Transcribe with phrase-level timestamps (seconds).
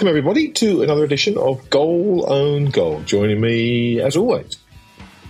[0.00, 3.02] Welcome, everybody, to another edition of Goal Own Goal.
[3.02, 4.56] Joining me, as always,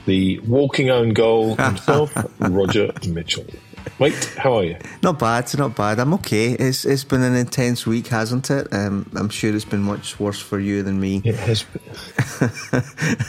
[0.06, 3.46] the walking own goal himself, Roger Mitchell.
[3.98, 4.76] Mate, how are you?
[5.02, 5.98] Not bad, not bad.
[5.98, 6.52] I'm okay.
[6.52, 8.66] It's it's been an intense week, hasn't it?
[8.72, 11.20] Um, I'm sure it's been much worse for you than me.
[11.24, 11.82] It has been.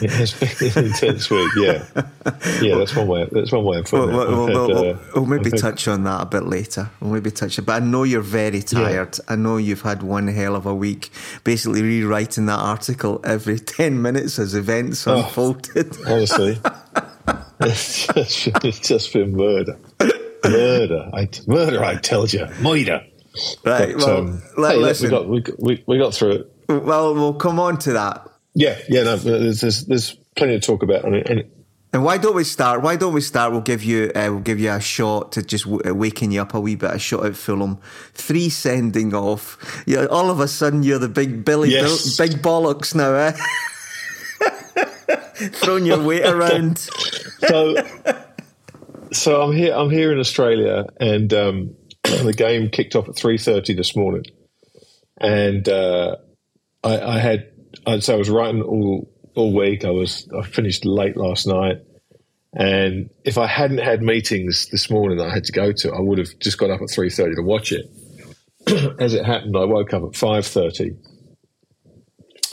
[0.00, 1.50] it has been an intense week.
[1.56, 1.84] Yeah,
[2.62, 2.76] yeah.
[2.78, 3.28] That's one way.
[3.30, 4.28] That's one way of putting We'll, it.
[4.30, 6.90] we'll, had, we'll- uh, we'll maybe touch on that a bit later.
[7.00, 7.62] We'll maybe touch it.
[7.62, 9.18] But I know you're very tired.
[9.28, 11.10] I know you've had one hell of a week,
[11.44, 15.18] basically rewriting that article every 10 minutes as events Oh.
[15.18, 15.96] unfolded.
[16.06, 16.58] Honestly,
[17.60, 19.78] it's just, it's just been murder,
[20.44, 21.10] murder.
[21.12, 21.84] I murder.
[21.84, 23.04] I tell you, murder.
[23.64, 25.06] Right, But, well, um, let- hey, listen.
[25.06, 26.52] we got we, got- we, we got through it.
[26.68, 28.28] well, we'll come on to that.
[28.54, 29.04] Yeah, yeah.
[29.04, 31.04] No, there's there's, there's plenty to talk about.
[31.06, 31.44] I mean, and
[31.94, 32.82] And why don't we start?
[32.82, 33.52] Why don't we start?
[33.52, 36.42] We'll give you, uh, we'll give you a shot to just w- uh, waking you
[36.42, 36.90] up a wee bit.
[36.90, 37.78] A shot at Fulham,
[38.12, 39.56] three sending off.
[39.86, 42.16] Yeah, all of a sudden you're the big Billy, Yes.
[42.18, 43.32] Bill, big bollocks now, eh?
[45.54, 46.78] Throwing your weight around.
[46.78, 47.74] so
[49.12, 53.38] so I'm here I'm here in Australia and um, the game kicked off at three
[53.38, 54.24] thirty this morning.
[55.18, 56.16] And uh,
[56.82, 57.48] I, I had
[58.00, 59.84] say I was writing all all week.
[59.84, 61.76] I was I finished late last night.
[62.54, 66.00] And if I hadn't had meetings this morning that I had to go to I
[66.00, 67.86] would have just got up at three thirty to watch it.
[69.00, 70.96] As it happened I woke up at five thirty.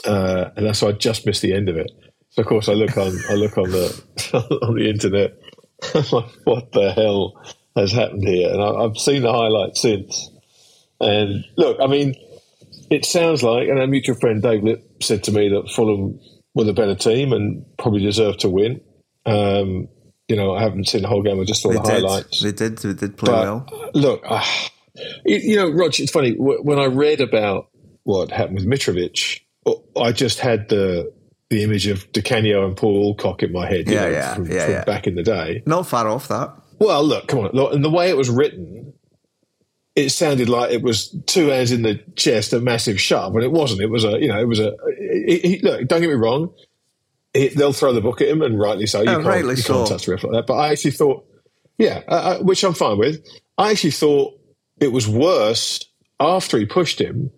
[0.06, 1.90] Uh, and that's why I just missed the end of it.
[2.30, 4.02] So of course I look on I look on the
[4.62, 5.36] on the internet.
[5.94, 7.40] I'm like, what the hell
[7.76, 8.50] has happened here?
[8.50, 10.30] And I, I've seen the highlights since.
[11.00, 12.14] And look, I mean,
[12.90, 16.18] it sounds like, and our mutual friend Dave Lip said to me that Fulham
[16.54, 18.80] were the better team and probably deserved to win.
[19.24, 19.88] Um,
[20.28, 21.40] you know, I haven't seen the whole game.
[21.40, 21.92] I just saw They the did.
[22.04, 22.42] highlights.
[22.42, 22.78] They did.
[22.78, 23.90] They did play But well.
[23.94, 24.44] look, uh,
[25.24, 27.68] you, know, Rog, it's funny wh- when I read about
[28.04, 29.40] what happened with Mitrovic.
[29.96, 31.12] I just had the
[31.50, 33.88] the image of Di Canio and Paul Alcock in my head.
[33.88, 34.84] Yeah, know, yeah, from, yeah, from yeah.
[34.84, 35.62] back in the day.
[35.66, 36.54] Not far off that.
[36.78, 38.94] Well, look, come on, look, and the way it was written,
[39.96, 43.52] it sounded like it was two hands in the chest, a massive shove, and it
[43.52, 43.82] wasn't.
[43.82, 44.72] It was a, you know, it was a.
[44.86, 46.54] It, it, look, don't get me wrong.
[47.34, 49.02] It, they'll throw the book at him, and rightly so.
[49.02, 50.46] You Oh, can't, rightly you can't touch the ref like that.
[50.46, 51.26] But I actually thought,
[51.76, 53.26] yeah, uh, which I'm fine with.
[53.58, 54.40] I actually thought
[54.80, 55.84] it was worse
[56.18, 57.30] after he pushed him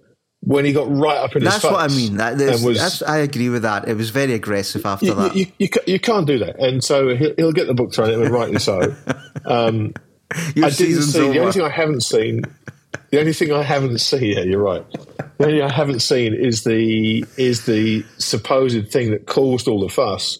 [0.44, 1.70] when he got right up in That's his face.
[1.70, 2.16] That's what I mean.
[2.16, 3.88] That, that's, was- that's, I agree with that.
[3.88, 5.36] It was very aggressive after you, that.
[5.36, 8.14] you, you, you can't do that, and so he'll, he'll get the book thrown at
[8.14, 8.94] him, and rightly so.
[9.44, 9.94] Um,
[10.54, 12.42] Your I didn't see the only thing I haven't seen.
[13.10, 14.36] The only thing I haven't seen.
[14.36, 14.84] Yeah, you're right.
[14.90, 19.80] The only thing I haven't seen is the is the supposed thing that caused all
[19.80, 20.38] the fuss,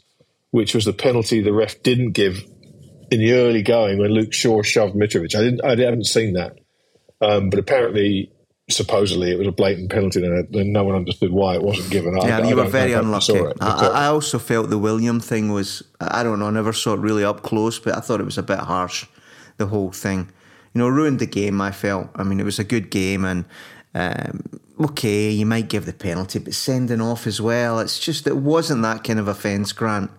[0.50, 2.42] which was the penalty the ref didn't give
[3.10, 5.36] in the early going when Luke Shaw shoved Mitrovic.
[5.36, 5.64] I didn't.
[5.64, 6.58] I haven't seen that,
[7.20, 8.32] um, but apparently,
[8.70, 12.18] supposedly, it was a blatant penalty, and, and no one understood why it wasn't given.
[12.18, 13.38] I- Yeah, I you were very I unlucky.
[13.38, 16.72] I, uh, I I also felt the Willian thing was, I don't know, I never
[16.72, 19.06] saw it really up close, but I thought it was a bit harsh,
[19.58, 20.30] the whole thing.
[20.74, 22.08] You know, ruined the game, I felt.
[22.14, 23.44] I mean, it was a good game, and
[23.94, 24.42] um,
[24.80, 28.82] okay, you might give the penalty, but sending off as well, it's just, it wasn't
[28.82, 30.10] that kind of offence, Grant.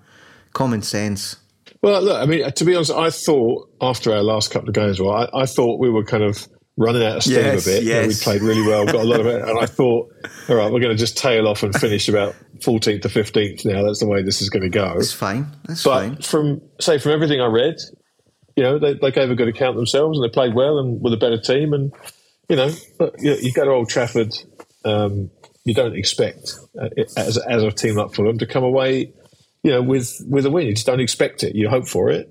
[0.53, 1.37] Common sense.
[1.81, 4.99] Well, look, I mean, to be honest, I thought after our last couple of games,
[5.01, 7.83] well, I, I thought we were kind of running out of steam Yes, a bit.
[7.85, 10.11] Know, we played really well, got a lot of it, and I thought,
[10.49, 13.83] all right, we're going to just tail off and finish about 14th to 15th now.
[13.83, 14.95] That's the way this is going to go.
[14.97, 15.47] It's fine.
[15.65, 16.15] That's But fine.
[16.17, 17.75] from, say, from everything I read,
[18.55, 21.09] you know, they, they gave a good account themselves and they played well and were
[21.09, 21.73] the better team.
[21.73, 21.91] And,
[22.49, 24.33] you know, but you, you go to Old Trafford,
[24.85, 25.29] um,
[25.65, 29.13] you don't expect, uh, as, as a team like Fulham, to come away,
[29.63, 30.67] you know, with, with a win.
[30.67, 31.55] You just don't expect it.
[31.55, 32.29] You hope for it.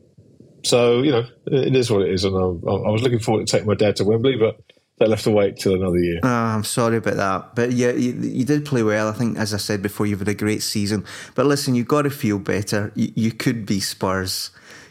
[0.65, 2.25] So, you know, it is what it is.
[2.25, 4.61] And I, I was looking forward to taking my dad to Wembley, but
[4.99, 6.21] they'll have to wait till another year.
[6.23, 7.55] Oh, I'm sorry about that.
[7.55, 9.09] But yeah, you, you did play well.
[9.09, 11.05] I think, as I said before, you've had a great season.
[11.35, 12.93] But listen, you've got to feel better.
[12.95, 14.51] You, you could be Spurs.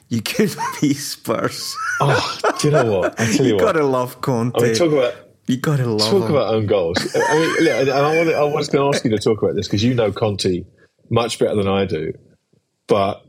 [0.10, 1.74] You could be Spurs.
[2.02, 3.20] Oh, do you know what?
[3.20, 3.60] I tell you what.
[3.62, 4.60] you got to love Conte.
[4.60, 5.16] I mean, talk about
[5.48, 6.36] you got to love talk him.
[6.36, 6.98] about own goals.
[7.16, 9.56] I mean, look, and I, wanted, I was going to ask you to talk about
[9.56, 10.64] this because you know Conte
[11.10, 12.14] much better than I do.
[12.88, 13.26] But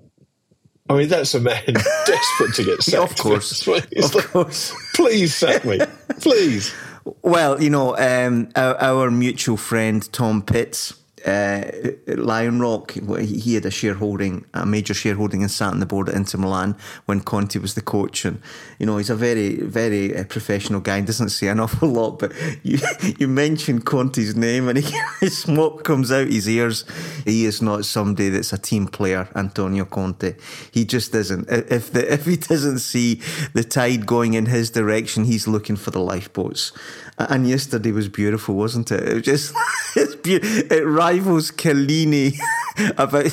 [0.93, 1.63] I mean, that's a man
[2.07, 3.13] desperate to get sacked.
[3.13, 4.75] of course, of like, course.
[4.95, 5.81] Please sack me,
[6.21, 6.75] please.
[7.23, 10.95] Well, you know, um, our, our mutual friend Tom Pitts
[11.25, 11.63] uh,
[12.07, 16.15] Lion Rock, he had a shareholding, a major shareholding, and sat on the board at
[16.15, 16.77] Inter Milan
[17.07, 18.25] when Conte was the coach.
[18.25, 18.41] And
[18.79, 21.01] you know, he's a very, very uh, professional guy.
[21.01, 22.33] doesn't say an awful lot, but
[22.63, 22.79] you
[23.19, 24.79] you mentioned Conte's name, and
[25.21, 26.85] he, smoke comes out his ears.
[27.25, 30.35] He is not somebody that's a team player, Antonio Conte.
[30.71, 31.49] He just isn't.
[31.51, 33.21] If the if he doesn't see
[33.53, 36.73] the tide going in his direction, he's looking for the lifeboats.
[37.19, 39.07] And yesterday was beautiful, wasn't it?
[39.09, 39.55] It was just
[39.97, 42.39] it's be- it rivals Chiellini
[42.99, 43.31] about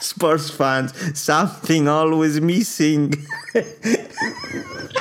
[0.00, 0.92] Spurs fans.
[1.18, 3.14] Something always missing.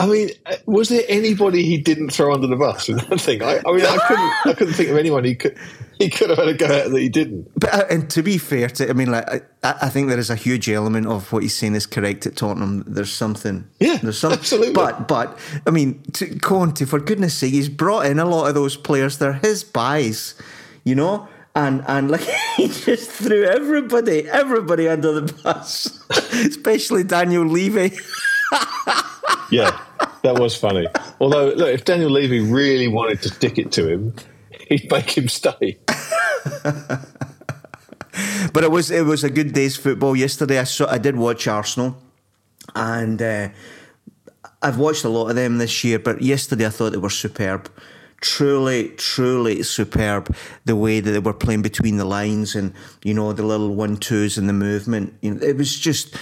[0.00, 0.30] I mean,
[0.64, 3.42] was there anybody he didn't throw under the bus in that thing?
[3.42, 5.56] I, I mean, I couldn't I couldn't think of anyone he could
[5.98, 7.50] he could have had a go at that he didn't.
[7.54, 9.28] But uh, and to be fair to, I mean, like
[9.62, 12.36] I, I, think there is a huge element of what he's saying is correct at
[12.36, 12.82] Tottenham.
[12.86, 13.68] There's something.
[13.78, 14.38] Yeah, there's something.
[14.38, 14.72] Absolutely.
[14.72, 18.54] But but I mean, to Conte, for goodness' sake, he's brought in a lot of
[18.54, 19.18] those players.
[19.18, 20.34] They're his buys,
[20.84, 21.28] you know.
[21.54, 22.22] And and like
[22.56, 27.98] he just threw everybody, everybody under the bus, especially Daniel Levy.
[29.50, 29.78] yeah,
[30.22, 30.86] that was funny.
[31.20, 34.14] Although, look, if Daniel Levy really wanted to stick it to him,
[34.68, 35.78] he'd make him stay.
[38.52, 40.58] but it was it was a good day's football yesterday.
[40.58, 41.96] I saw I did watch Arsenal,
[42.74, 43.48] and uh,
[44.62, 45.98] I've watched a lot of them this year.
[45.98, 47.70] But yesterday I thought they were superb,
[48.20, 50.34] truly, truly superb.
[50.64, 52.72] The way that they were playing between the lines, and
[53.04, 55.14] you know the little one twos and the movement.
[55.22, 56.16] You know, it was just.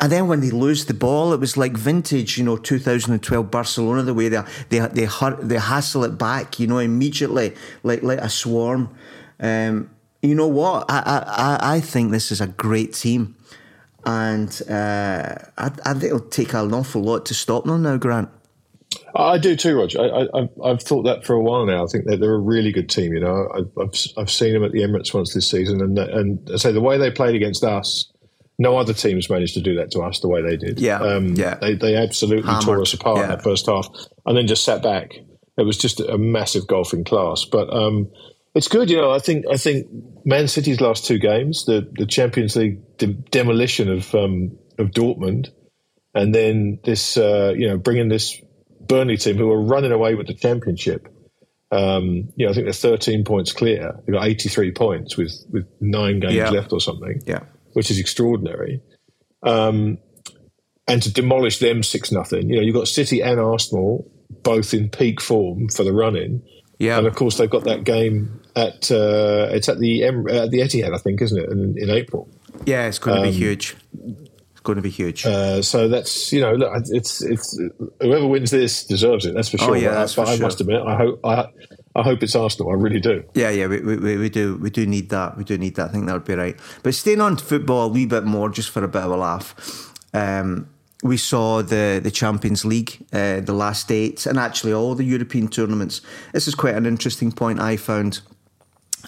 [0.00, 4.02] And then when they lose the ball, it was like vintage, you know, 2012 Barcelona.
[4.02, 5.08] The way they they they
[5.42, 8.94] they hassle it back, you know, immediately, like like a swarm.
[9.40, 9.90] Um,
[10.22, 10.84] you know what?
[10.90, 13.36] I, I, I think this is a great team.
[14.04, 18.28] And uh, I, I think it'll take an awful lot to stop them now, Grant.
[19.14, 20.00] I do too, Roger.
[20.00, 21.84] I, have thought that for a while now.
[21.84, 23.12] I think that they're a really good team.
[23.12, 26.50] You know, I, have I've seen them at the Emirates once this season, and and
[26.52, 28.10] I say the way they played against us,
[28.60, 30.78] no other teams managed to do that to us the way they did.
[30.78, 31.54] Yeah, um, yeah.
[31.54, 32.64] They they absolutely Hammered.
[32.64, 33.24] tore us apart yeah.
[33.24, 33.88] in that first half,
[34.26, 35.12] and then just sat back.
[35.56, 37.46] It was just a massive golfing class.
[37.50, 38.10] But um,
[38.54, 39.10] it's good, you know.
[39.10, 39.86] I think I think
[40.26, 45.48] Man City's last two games, the the Champions League de- demolition of um, of Dortmund,
[46.14, 48.38] and then this, uh, you know, bringing this
[48.78, 51.08] Burnley team who are running away with the championship.
[51.72, 53.92] Um, you know, I think they're 13 points clear.
[54.04, 56.50] They've got 83 points with with nine games yeah.
[56.50, 57.22] left or something.
[57.26, 58.80] Yeah, which is extraordinary.
[59.42, 59.98] Um,
[60.86, 62.50] and to demolish them six nothing.
[62.50, 64.10] You know, you've got City and Arsenal
[64.42, 66.42] both in peak form for the run in.
[66.78, 70.60] Yeah, and of course they've got that game at uh, it's at the uh, the
[70.60, 72.28] Etihad, I think, isn't it, in, in April?
[72.64, 73.76] Yeah, it's going to um, be huge.
[74.52, 75.26] It's going to be huge.
[75.26, 77.60] Uh, so that's you know, look, it's it's
[78.00, 79.34] whoever wins this deserves it.
[79.34, 79.76] That's for oh, sure.
[79.76, 80.46] Oh, yeah, that's but I sure.
[80.46, 81.46] must admit, I hope I.
[82.00, 82.72] I hope it's Arsenal.
[82.72, 83.22] I really do.
[83.34, 85.36] Yeah, yeah, we, we, we do we do need that.
[85.36, 85.90] We do need that.
[85.90, 86.58] I think that would be right.
[86.82, 89.54] But staying on football a wee bit more, just for a bit of a laugh.
[90.14, 90.68] Um,
[91.02, 95.48] we saw the the Champions League, uh, the last eight, and actually all the European
[95.48, 96.00] tournaments.
[96.32, 98.22] This is quite an interesting point I found.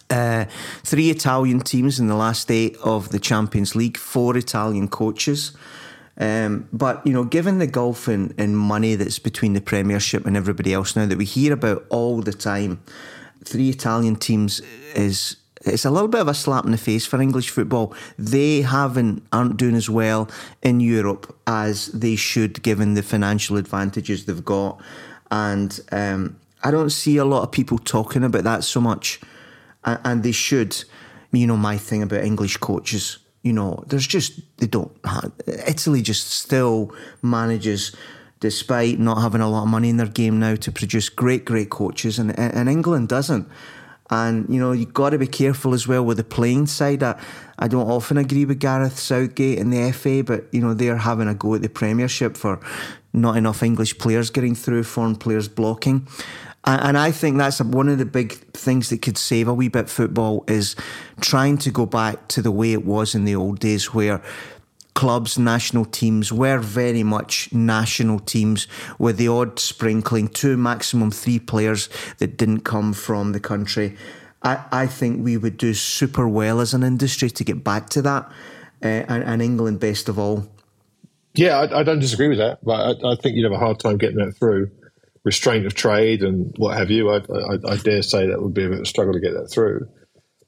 [0.08, 0.44] Uh,
[0.84, 5.52] three Italian teams in the last eight of the Champions League, four Italian coaches.
[6.22, 10.36] Um, but you know, given the gulf in, in money that's between the Premiership and
[10.36, 12.80] everybody else now that we hear about all the time,
[13.44, 14.60] three Italian teams
[14.94, 17.92] is it's a little bit of a slap in the face for English football.
[18.16, 20.30] They haven't aren't doing as well
[20.62, 24.80] in Europe as they should, given the financial advantages they've got.
[25.32, 29.20] And um, I don't see a lot of people talking about that so much,
[29.84, 30.84] and, and they should.
[31.32, 33.18] You know, my thing about English coaches.
[33.42, 34.92] You know, there's just they don't.
[35.04, 37.94] Uh, Italy just still manages
[38.40, 41.70] despite not having a lot of money in their game now to produce great, great
[41.70, 43.48] coaches, and, and England doesn't.
[44.10, 47.02] And, you know, you've got to be careful as well with the playing side.
[47.02, 47.18] I,
[47.58, 51.28] I don't often agree with Gareth Southgate and the FA, but, you know, they're having
[51.28, 52.60] a go at the Premiership for
[53.12, 56.06] not enough English players getting through, foreign players blocking.
[56.64, 59.90] And I think that's one of the big things that could save a wee bit
[59.90, 60.76] football is
[61.20, 64.22] trying to go back to the way it was in the old days where
[64.94, 71.38] clubs, national teams were very much national teams with the odd sprinkling, two maximum three
[71.38, 71.88] players
[72.18, 73.96] that didn't come from the country.
[74.42, 78.02] I, I think we would do super well as an industry to get back to
[78.02, 78.30] that,
[78.82, 80.48] uh, and, and, England best of all.
[81.34, 83.78] Yeah, I, I don't disagree with that, but I, I, think you'd have a hard
[83.78, 84.70] time getting that through.
[85.24, 87.10] Restraint of trade and what have you.
[87.10, 87.20] I,
[87.68, 89.88] I dare say that would be a bit of a struggle to get that through.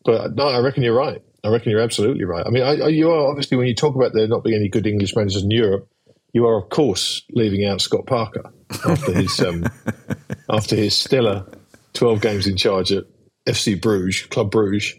[0.04, 1.22] But no, I reckon you're right.
[1.44, 2.44] I reckon you're absolutely right.
[2.46, 4.68] I mean, I, I, you are obviously when you talk about there not being any
[4.68, 5.88] good English managers in Europe,
[6.32, 8.50] you are of course leaving out Scott Parker
[8.86, 9.64] after his um,
[10.50, 11.46] after his stellar
[11.92, 13.04] twelve games in charge at
[13.46, 14.94] FC Bruges, Club Bruges,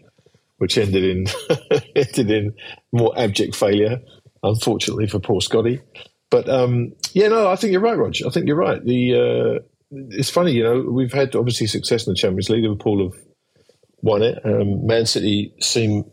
[0.58, 1.26] which ended in
[1.96, 2.54] ended in
[2.92, 4.00] more abject failure,
[4.42, 5.80] unfortunately for poor Scotty.
[6.36, 8.26] But um, yeah, no, I think you're right, Roger.
[8.26, 8.84] I think you're right.
[8.84, 9.64] The uh,
[10.10, 12.62] it's funny, you know, we've had obviously success in the Champions League.
[12.62, 13.18] Liverpool have
[14.02, 14.44] won it.
[14.44, 16.04] Um, Man City seem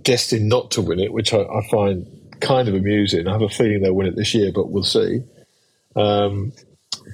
[0.00, 2.06] destined not to win it, which I, I, find
[2.38, 3.26] kind of amusing.
[3.26, 5.24] I have a feeling they'll win it this year, but we'll see.
[5.96, 6.52] Um,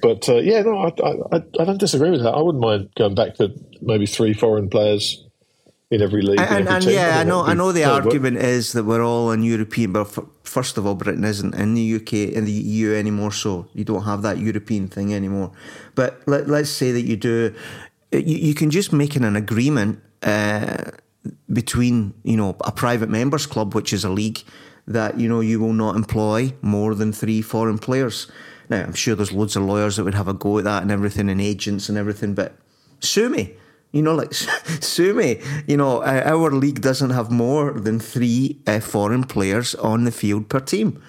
[0.02, 2.34] but uh, yeah, no, I, I, I, don't disagree with that.
[2.34, 5.23] I wouldn't mind going back to maybe three foreign players
[5.90, 6.40] in every league.
[6.40, 8.44] And, every and yeah, I know, I know the argument work.
[8.44, 10.06] is that we're all in European, but
[10.42, 14.04] first of all, Britain isn't in the UK in the EU anymore, so you don't
[14.04, 15.52] have that European thing anymore.
[15.94, 17.54] But let, us say that you do,
[18.12, 20.00] you, you can just make an agreement.
[20.22, 20.90] Uh,
[21.52, 24.42] between you know a private members club, which is a league
[24.86, 28.30] that you know you will not employ more than three foreign players.
[28.68, 30.90] Now I'm sure there's loads of lawyers that would have a go at that and
[30.90, 32.56] everything, and agents and everything, but
[33.00, 33.54] sue me.
[33.94, 34.34] You know, like
[34.80, 35.40] sue me.
[35.68, 40.48] You know, our league doesn't have more than three uh, foreign players on the field
[40.48, 41.00] per team.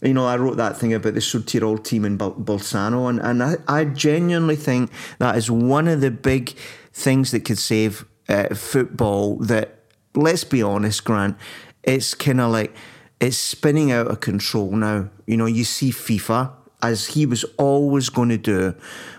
[0.00, 3.56] You know, I wrote that thing about the Südtirol team in Bolzano, and, and I,
[3.66, 6.54] I genuinely think that is one of the big
[6.92, 9.80] things that could save uh, football that,
[10.14, 11.36] let's be honest, Grant,
[11.82, 12.74] it's kind of like
[13.20, 15.10] it's spinning out of control now.
[15.26, 18.74] You know, you see FIFA as he was always going to do.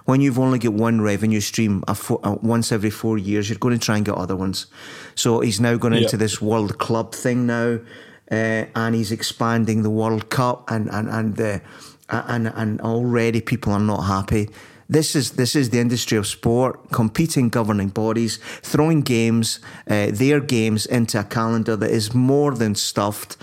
[0.06, 1.84] When you've only got one revenue stream
[2.42, 4.68] once every four years, you're going to try and get other ones.
[5.16, 7.80] So he's now going into this World Club thing now,
[8.32, 11.62] uh, and he's expanding the World Cup, and and and the
[12.10, 14.50] and and already people are not happy.
[14.90, 20.42] This is this is the industry of sport, competing governing bodies, throwing games, uh, their
[20.42, 23.38] games into a calendar that is more than stuffed.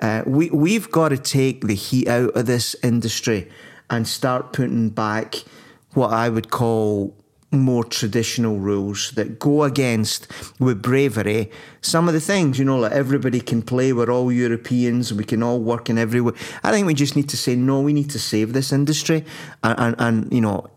[0.00, 3.48] Uh, we we've got to take the heat out of this industry
[3.90, 5.36] and start putting back
[5.94, 7.16] what I would call
[7.52, 10.28] more traditional rules that go against
[10.60, 15.12] with bravery some of the things you know like everybody can play we're all europeans
[15.12, 16.32] we can all work in every way.
[16.62, 19.24] I think we just need to say no we need to save this industry.
[19.62, 20.66] And, and, and you know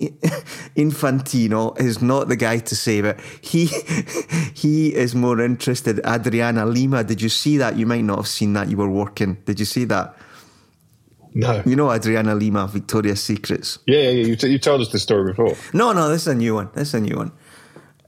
[0.76, 3.20] infantino is not the guy to save it.
[3.42, 3.66] He
[4.54, 7.78] he is more interested adriana lima did you see that?
[7.78, 9.38] You might not have seen that you were working.
[9.46, 10.16] Did you see that
[11.34, 11.64] no.
[11.66, 13.80] You know Adriana Lima, Victoria's Secrets?
[13.88, 14.26] Yeah, yeah, yeah.
[14.26, 15.56] You, t- you told us this story before.
[15.74, 16.70] No, no, this is a new one.
[16.74, 17.32] This is a new one.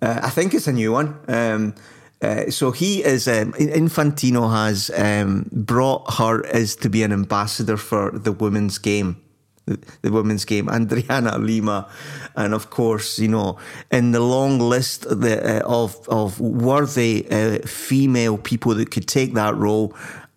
[0.01, 1.17] Uh, I think it's a new one.
[1.27, 1.75] Um,
[2.21, 7.77] uh, so he is um, Infantino has um, brought her as to be an ambassador
[7.77, 9.21] for the women's game,
[9.65, 11.87] the, the, women's game, Adriana Lima,
[12.35, 13.57] and of course you know
[13.91, 19.33] in the long list the, uh, of of worthy uh, female people that could take
[19.33, 19.93] that role,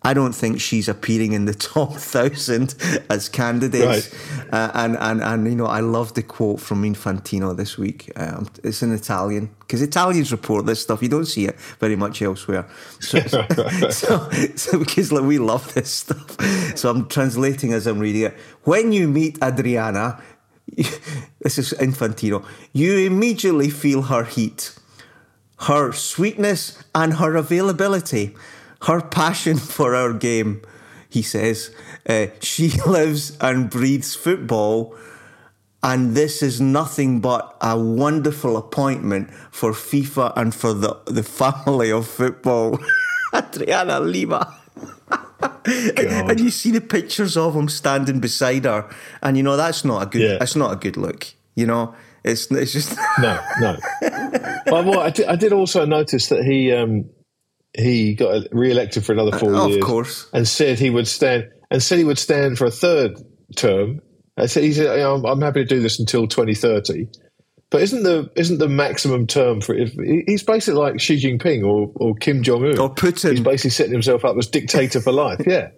[0.09, 2.73] I don't think she's appearing in the top thousand
[3.11, 4.11] as candidates.
[4.11, 4.53] Right.
[4.53, 8.11] Uh, and, and, and, you know, I love the quote from Infantino this week.
[8.15, 11.03] Um, it's in Italian because Italians report this stuff.
[11.03, 12.67] You don't see it very much elsewhere.
[12.99, 13.19] So,
[13.91, 16.41] so, so, because like, we love this stuff.
[16.75, 18.33] So I'm translating as I'm reading it.
[18.63, 20.19] When you meet Adriana,
[20.75, 24.73] this is Infantino, you immediately feel her heat,
[25.67, 28.35] her sweetness, and her availability
[28.83, 30.61] her passion for our game,
[31.09, 31.71] he says.
[32.07, 34.95] Uh, she lives and breathes football,
[35.81, 41.91] and this is nothing but a wonderful appointment for FIFA and for the, the family
[41.91, 42.79] of football.
[43.33, 44.55] Adriana Lima.
[45.65, 48.89] and you see the pictures of him standing beside her,
[49.21, 50.21] and you know that's not a good.
[50.21, 50.37] Yeah.
[50.37, 51.27] That's not a good look.
[51.55, 53.77] You know, it's it's just no, no.
[54.67, 57.09] well, I did, I did also notice that he um,
[57.77, 59.77] he got re-elected for another four uh, years.
[59.77, 63.17] Of course, and said he would stand and said he would stand for a third
[63.55, 64.01] term.
[64.37, 67.07] I said he said I'm, I'm happy to do this until 2030.
[67.71, 69.93] But isn't the isn't the maximum term for if
[70.25, 73.31] he's basically like Xi Jinping or, or Kim Jong Un or Putin?
[73.31, 75.41] He's basically setting himself up as dictator for life.
[75.45, 75.69] Yeah,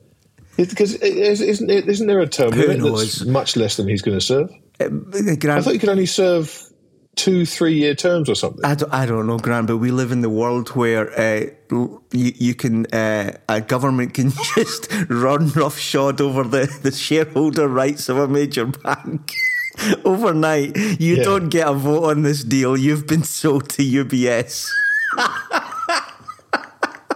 [0.55, 4.49] because isn't isn't there a term limit that's much less than he's going to serve?
[4.79, 6.70] Uh, I thought you could only serve
[7.15, 8.63] two, three year terms or something.
[8.63, 12.01] I don't, I don't know, Grant, but we live in the world where uh, you,
[12.11, 18.17] you can, uh, a government can just run roughshod over the, the shareholder rights of
[18.17, 19.33] a major bank.
[20.05, 21.23] Overnight, you yeah.
[21.23, 22.77] don't get a vote on this deal.
[22.77, 24.69] You've been sold to UBS.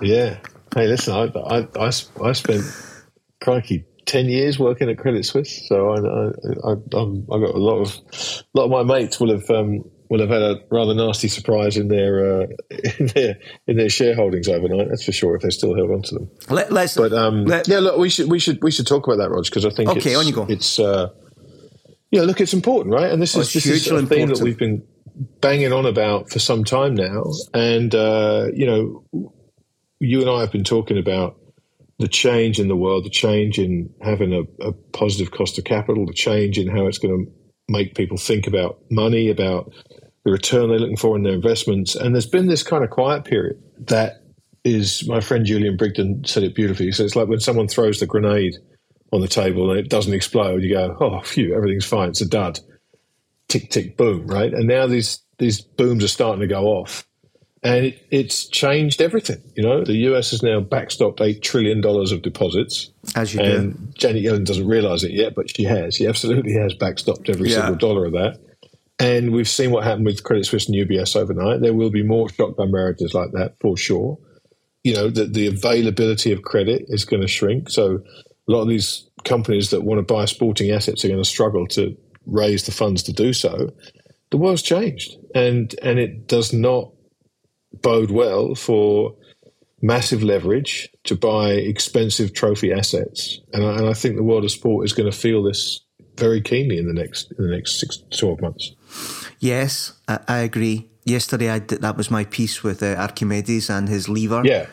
[0.01, 0.37] yeah.
[0.73, 1.91] Hey, listen, I, I, I,
[2.23, 2.63] I spent,
[3.41, 7.95] crikey, ten years working at Credit Suisse, so I, I, I, got a lot of
[7.95, 11.77] a lot of my mates will have um, will have had a rather nasty surprise
[11.77, 12.47] in their uh,
[12.99, 14.89] in their in their shareholdings overnight.
[14.89, 15.35] That's for sure.
[15.35, 16.31] If they still held on to them.
[16.49, 19.17] Let, us But um, let- yeah, look, we should we should we should talk about
[19.17, 20.45] that, Rog, because I think Okay, it's, on you go.
[20.47, 21.09] It's uh,
[22.11, 23.11] yeah, look, it's important, right?
[23.11, 24.83] And this Oh, is this is a thing that we've been
[25.41, 29.31] banging on about for some time now, and uh, you know,
[29.99, 31.37] you and I have been talking about
[31.99, 36.05] the change in the world, the change in having a, a positive cost of capital,
[36.05, 37.31] the change in how it's going to
[37.69, 39.71] make people think about money, about
[40.25, 41.95] the return they're looking for in their investments.
[41.95, 44.21] And there's been this kind of quiet period that
[44.63, 46.91] is, my friend Julian Brigden said it beautifully.
[46.91, 48.55] So it's like when someone throws the grenade
[49.13, 52.09] on the table and it doesn't explode, you go, oh, phew, everything's fine.
[52.09, 52.59] It's a dud.
[53.47, 54.53] Tick, tick, boom, right?
[54.53, 57.07] And now these, these booms are starting to go off
[57.65, 59.41] and it, it's changed everything.
[59.55, 63.45] You know, the US has now backstopped eight trillion dollars of deposits, as you do.
[63.45, 65.95] and Janet Yellen doesn't realize it yet, but she has.
[65.95, 67.57] She absolutely has backstopped every Yeah.
[67.61, 68.39] single dollar of that.
[68.99, 71.59] And we've seen what happened with Credit Suisse and UBS overnight.
[71.59, 74.17] There will be more shotgun marriages like that for sure.
[74.85, 77.69] You know, the, the availability of credit is going to shrink.
[77.69, 77.99] So
[78.47, 81.67] a lot of these companies that want to buy sporting assets are going to struggle
[81.69, 83.71] to raise the funds to do so.
[84.31, 86.91] The world's changed, and and it does not
[87.81, 89.15] bode well for
[89.81, 93.39] massive leverage to buy expensive trophy assets.
[93.53, 95.81] And I, and I think the world of sport is going to feel this
[96.17, 98.73] very keenly in the next in the next six to twelve months.
[99.39, 100.89] Yes, I, I agree.
[101.03, 104.41] Yesterday, I did, that was my piece with uh, Archimedes and his lever.
[104.43, 104.65] Yeah.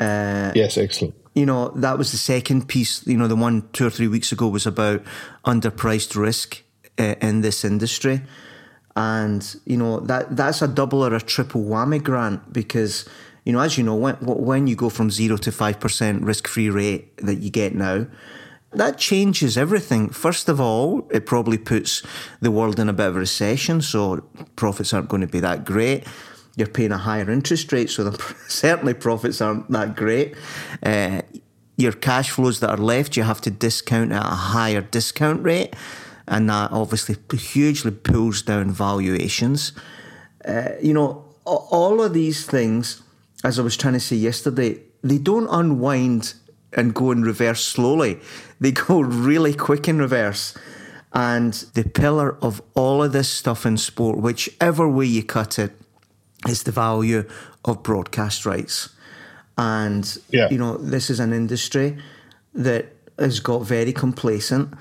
[0.00, 0.76] Uh, Yes.
[0.78, 1.14] Excellent.
[1.34, 3.06] you know, that was the second piece.
[3.06, 5.02] You know, the one two or three weeks ago was about
[5.44, 6.62] underpriced risk
[6.98, 8.22] uh, in this industry,
[8.98, 13.08] and you know that that's a double or a triple whammy grant because
[13.44, 16.48] you know, as you know, when when you go from zero to five percent risk
[16.48, 18.06] free rate that you get now.
[18.72, 20.10] That changes everything.
[20.10, 22.02] First of all, it probably puts
[22.42, 25.64] the world in a bit of a recession, so profits aren't going to be that
[25.64, 26.06] great
[26.56, 30.34] you're paying a higher interest rate, so the, certainly profits aren't that great.
[30.82, 31.22] Uh,
[31.76, 35.76] your cash flows that are left, you have to discount at a higher discount rate,
[36.28, 39.72] and that obviously hugely pulls down valuations.
[40.44, 43.02] Uh, you know, all of these things,
[43.42, 46.34] as I was trying to say yesterday, they don't unwind
[46.74, 48.20] and go in reverse slowly.
[48.60, 50.56] They go really quick in reverse.
[51.14, 55.72] And the pillar of all of this stuff in sport, whichever way you cut it,
[56.46, 57.24] is the value
[57.64, 58.90] of broadcast rights.
[59.56, 60.48] And, Yeah.
[60.50, 61.96] you know, this is an industry
[62.54, 64.74] that has got very complacent,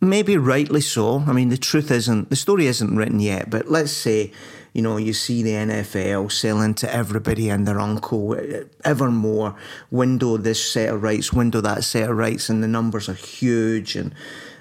[0.00, 1.24] maybe rightly so.
[1.26, 4.32] I mean, the truth isn't, the story isn't written yet, but let's say,
[4.72, 9.56] you know, you see the NFL selling to everybody and their uncle uh, ever more,
[9.90, 13.96] window this set of rights, window that set of rights, and the numbers are huge
[13.96, 14.14] and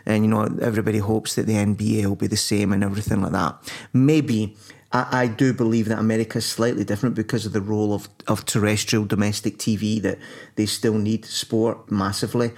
[0.07, 3.31] and you know everybody hopes that the NBA will be the same and everything like
[3.31, 3.57] that.
[3.91, 4.55] Maybe
[4.91, 8.45] I, I do believe that America is slightly different because of the role of, of
[8.45, 10.17] terrestrial domestic TV that
[10.55, 12.51] they still need sport massively.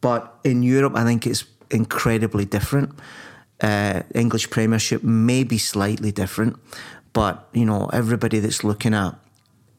[0.00, 2.98] But in Europe, I think it's incredibly different.
[3.60, 6.56] Uh, English Premiership may be slightly different,
[7.12, 9.14] but you know everybody that's looking at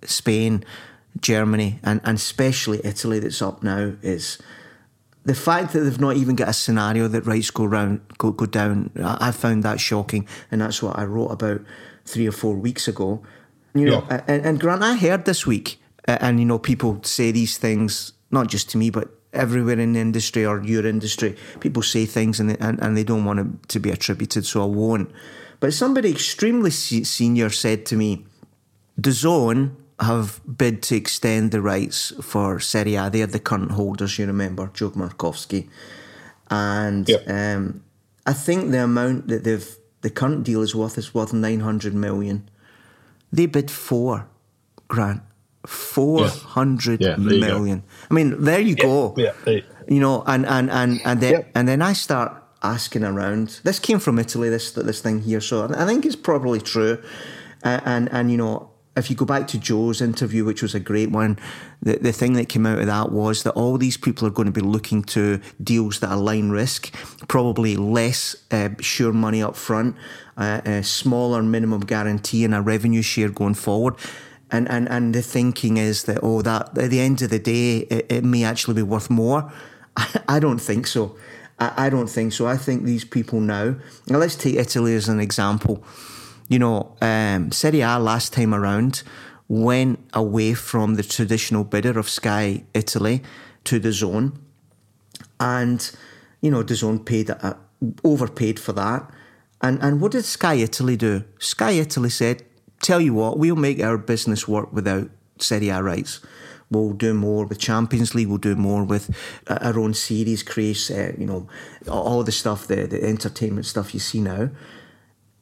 [0.03, 0.63] Spain,
[1.19, 4.37] Germany, and, and especially Italy that's up now is
[5.23, 8.45] the fact that they've not even got a scenario that rights go round go, go
[8.45, 8.91] down.
[9.03, 11.61] I, I found that shocking, and that's what I wrote about
[12.05, 13.21] three or four weeks ago.
[13.73, 14.23] You know, Yeah.
[14.27, 18.47] and, and Grant, I heard this week, and you know, people say these things not
[18.47, 21.35] just to me, but everywhere in the industry or your industry.
[21.59, 24.61] People say things and they, and, and they don't want it to be attributed, so
[24.63, 25.11] I won't.
[25.59, 28.25] But somebody extremely se- senior said to me,
[28.99, 33.09] DAZN have bid to extend the rights for Serie A.
[33.09, 35.69] They are the current holders, you remember, Joe Markowski.
[36.49, 37.29] And Yep.
[37.29, 37.83] um,
[38.25, 39.67] I think the amount that they've,
[40.01, 42.49] the current deal is worth is worth 900 million.
[43.31, 44.27] They bid four,
[44.87, 45.21] Grant.
[45.65, 47.21] Four hundred Yeah, go.
[47.21, 47.83] million.
[48.09, 49.13] I mean, there you go.
[49.17, 49.33] Yeah.
[49.87, 52.31] You know, and and and and then and then I start
[52.63, 53.59] asking around.
[53.63, 54.49] This came from Italy.
[54.49, 56.97] This this thing here, so I think it's probably true.
[57.63, 60.79] Uh, and and you know, if you go back to Joe's interview, which was a
[60.79, 61.37] great one,
[61.81, 64.47] the the thing that came out of that was that all these people are going
[64.47, 66.91] to be looking to deals that align risk,
[67.27, 69.95] probably less uh, sure money up front,
[70.37, 73.93] uh, a smaller minimum guarantee, and a revenue share going forward.
[74.53, 77.77] And, and, and the thinking is that oh that at the end of the day
[77.77, 79.49] it, it may actually be worth more
[79.95, 81.15] I, I don't think so.
[81.59, 82.47] I, I don't think so.
[82.47, 83.75] I think these people now.
[84.07, 85.83] Now let's take Italy as an example.
[86.49, 89.03] You know, um, Serie A last time around
[89.47, 93.21] went away from the traditional bidder of Sky Italy
[93.65, 94.33] to DAZN,
[95.39, 95.91] and
[96.41, 97.57] you know, DAZN paid a,
[98.03, 99.09] overpaid for that.
[99.61, 101.23] And and what did Sky Italy do?
[101.39, 102.43] Sky Italy said,
[102.81, 106.21] "Tell you what, we'll make our business work without Serie A rights."
[106.71, 108.29] We'll do more with Champions League.
[108.29, 109.13] We'll do more with
[109.47, 111.49] uh, our own series, create, uh, you know,
[111.89, 114.49] all the stuff, the, the entertainment stuff you see now.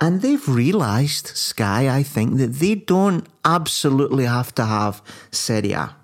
[0.02, 5.95] And they've realised, Sky, I think, that they don't absolutely have to have Serie A.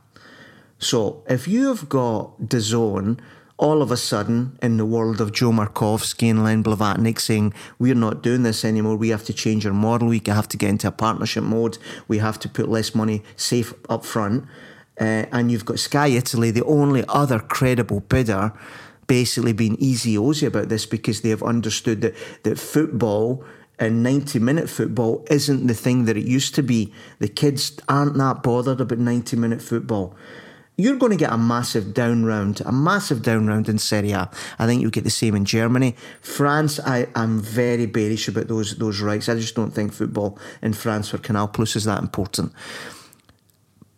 [0.77, 3.17] So if you've got DAZN
[3.57, 7.95] all of a sudden in the world of Joe Markowski and Len Blavatnik saying, we're
[7.95, 10.87] not doing this anymore, we have to change our model, we have to get into
[10.87, 14.45] a partnership mode, we have to put less money safe up front.
[14.99, 18.53] Uh, and you've got Sky Italy, the only other credible bidder,
[19.07, 23.43] basically being easy Ozzy about this because they have understood that, that football
[23.77, 26.93] and 90 minute football isn't the thing that it used to be.
[27.19, 30.15] The kids aren't that bothered about 90 minute football.
[30.77, 34.29] You're going to get a massive down round, a massive down round in Serie A.
[34.59, 35.95] I think you'll get the same in Germany.
[36.21, 39.29] France, I am very bearish about those those rights.
[39.29, 42.51] I just don't think football in France for Canal Plus is that important.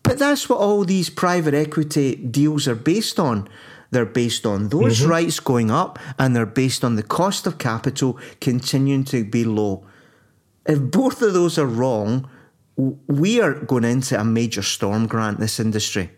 [0.04, 3.50] But that's what all these private equity deals are based on.
[3.92, 5.10] They're based on those mm-hmm.
[5.10, 9.86] rights going up and they're based on the cost of capital continuing to be low.
[10.66, 12.30] If both of those are wrong,
[12.76, 16.12] we are going into a major storm grant this industry.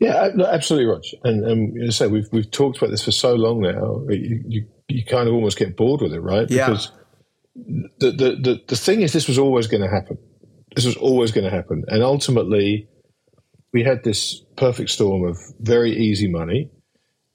[0.00, 1.02] Yeah, uh, absolutely, Rog.
[1.24, 4.02] And, and as I say, we've we've talked about this for so long now.
[4.08, 6.50] You, you, you kind of almost get bored with it, right?
[6.50, 6.68] Yeah.
[6.68, 6.90] Because
[7.54, 10.16] the, the, the, the thing is, this was always going to happen.
[10.74, 11.84] This was always going to happen.
[11.88, 12.88] And ultimately,
[13.72, 16.70] we had this perfect storm of very easy money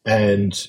[0.05, 0.67] and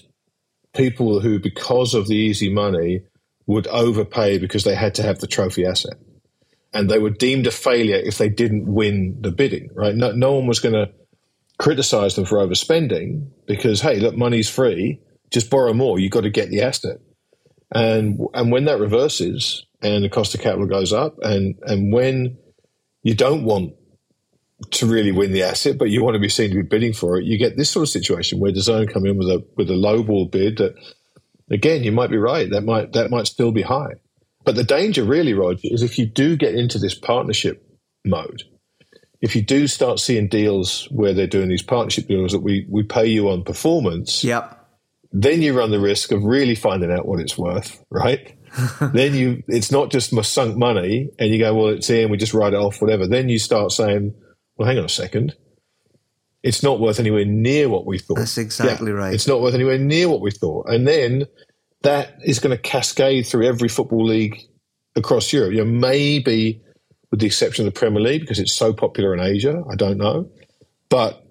[0.74, 3.00] people who, because of the easy money,
[3.46, 5.96] would overpay because they had to have the trophy asset.
[6.74, 9.94] And they were deemed a failure if they didn't win the bidding, right?
[9.94, 10.90] No, no one was going to
[11.58, 15.00] criticize them for overspending because, hey, look, money's free.
[15.30, 15.98] Just borrow more.
[15.98, 16.98] You've got to get the asset.
[17.74, 22.38] And, and when that reverses and the cost of capital goes up and, and when
[23.02, 23.74] you don't want
[24.70, 27.18] to really win the asset, but you want to be seen to be bidding for
[27.18, 29.74] it, you get this sort of situation where DAZN come in with a with a
[29.74, 30.74] lowball bid that
[31.50, 33.94] again, you might be right, that might that might still be high.
[34.44, 37.66] But the danger really, Roger, is if you do get into this partnership
[38.04, 38.44] mode,
[39.20, 42.82] if you do start seeing deals where they're doing these partnership deals that we, we
[42.82, 44.66] pay you on performance, yep.
[45.12, 48.34] then you run the risk of really finding out what it's worth, right?
[48.92, 52.16] then you it's not just my sunk money and you go, well, it's in, we
[52.16, 53.06] just write it off, whatever.
[53.06, 54.14] Then you start saying,
[54.56, 55.34] well, hang on a second.
[56.42, 58.18] It's not worth anywhere near what we thought.
[58.18, 59.14] That's exactly yeah, right.
[59.14, 60.68] It's not worth anywhere near what we thought.
[60.68, 61.24] And then
[61.82, 64.38] that is going to cascade through every football league
[64.94, 65.52] across Europe.
[65.52, 66.62] You know, maybe
[67.10, 69.62] with the exception of the Premier League because it's so popular in Asia.
[69.70, 70.30] I don't know.
[70.88, 71.24] But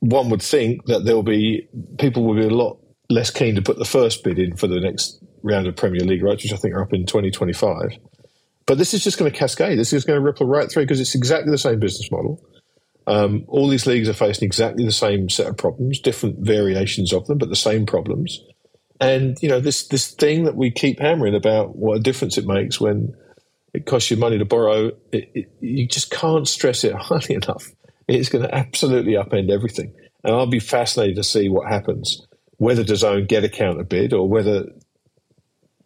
[0.00, 2.78] one would think that there will be people will be a lot
[3.10, 6.22] less keen to put the first bid in for the next round of Premier League
[6.22, 7.98] rights, which I think are up in 2025.
[8.66, 9.78] But this is just going to cascade.
[9.78, 12.42] This is going to ripple right through because it's exactly the same business model.
[13.06, 17.26] Um, all these leagues are facing exactly the same set of problems, different variations of
[17.26, 18.40] them, but the same problems.
[19.00, 22.46] And you know this this thing that we keep hammering about what a difference it
[22.46, 23.14] makes when
[23.74, 24.92] it costs you money to borrow.
[25.12, 27.70] It, it, you just can't stress it highly enough.
[28.06, 29.92] It's going to absolutely upend everything.
[30.22, 32.26] And I'll be fascinated to see what happens.
[32.56, 34.66] Whether DAZN get a counter bid or whether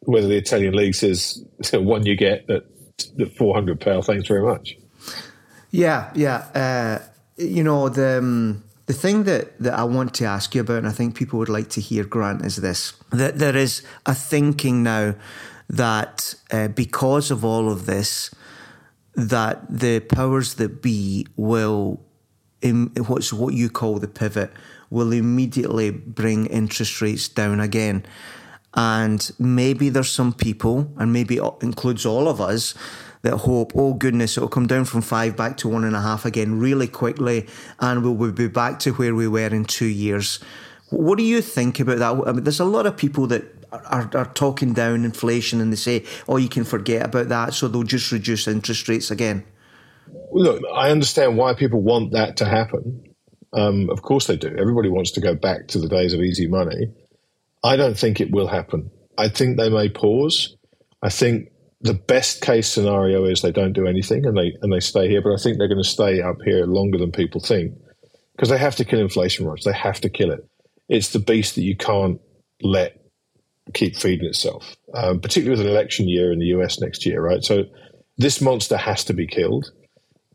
[0.01, 2.64] whether the Italian league says one you get at,
[3.20, 4.05] at four hundred pound.
[4.05, 4.77] Thanks very much.
[5.70, 6.37] Yeah, yeah.
[6.55, 7.05] Uh,
[7.37, 8.18] you know the.
[8.18, 11.38] Um, the thing that, that I want to ask you about, and I think people
[11.40, 15.14] would like to hear, Grant, is this that there is a thinking now
[15.68, 18.35] that uh, because of all of this,
[19.14, 22.00] that the powers that be will,
[22.62, 24.52] in, what's what you call the pivot,
[24.90, 28.07] will immediately bring interest rates down again.
[28.74, 32.74] And maybe there's some people, and maybe it includes all of us,
[33.22, 36.24] that hope, oh goodness, it'll come down from five back to one and a half
[36.24, 37.46] again really quickly,
[37.81, 40.38] and we'll be back to where we were in two years.
[40.90, 42.28] What do you think about that?
[42.28, 45.76] I mean, there's a lot of people that are, are talking down inflation and they
[45.76, 49.44] say, oh, you can forget about that, so they'll just reduce interest rates again.
[50.33, 53.04] Look, I understand why people want that to happen.
[53.52, 54.48] Um, of course they do.
[54.48, 56.92] Everybody wants to go back to the days of easy money.
[57.64, 58.90] I don't think it will happen.
[59.16, 60.57] I think they may pause.
[61.02, 61.50] I think
[61.81, 65.22] the best case scenario is they don't do anything and they and they stay here.
[65.22, 67.74] But I think they're going to stay up here longer than people think
[68.37, 69.70] because they have to kill inflation, Roger.
[69.70, 70.46] They have to kill it.
[70.88, 72.20] It's the beast that you can't
[72.62, 73.00] let
[73.74, 77.42] keep feeding itself, um, particularly with an election year in the US next year, right?
[77.42, 77.64] So
[78.16, 79.70] this monster has to be killed.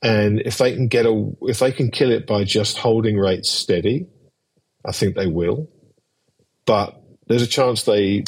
[0.01, 3.49] And if they can get a, if they can kill it by just holding rates
[3.49, 4.07] steady,
[4.85, 5.69] I think they will.
[6.65, 8.23] But there's a chance they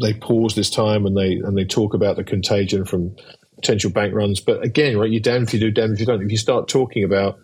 [0.00, 3.16] they pause this time and they and they talk about the contagion from
[3.56, 4.40] potential bank runs.
[4.40, 6.22] But again, right, you're damned if you do, damned if you don't.
[6.22, 7.38] If you start talking about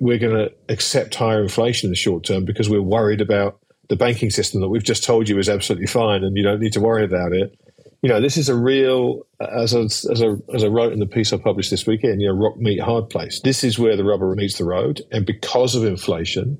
[0.00, 3.96] we're going to accept higher inflation in the short term because we're worried about the
[3.96, 6.80] banking system that we've just told you is absolutely fine and you don't need to
[6.80, 7.58] worry about it.
[8.02, 11.06] You know, this is a real, as I, as I, as I wrote in the
[11.06, 13.40] piece I published this weekend, you know, rock meet hard place.
[13.42, 15.02] This is where the rubber meets the road.
[15.10, 16.58] And because of inflation,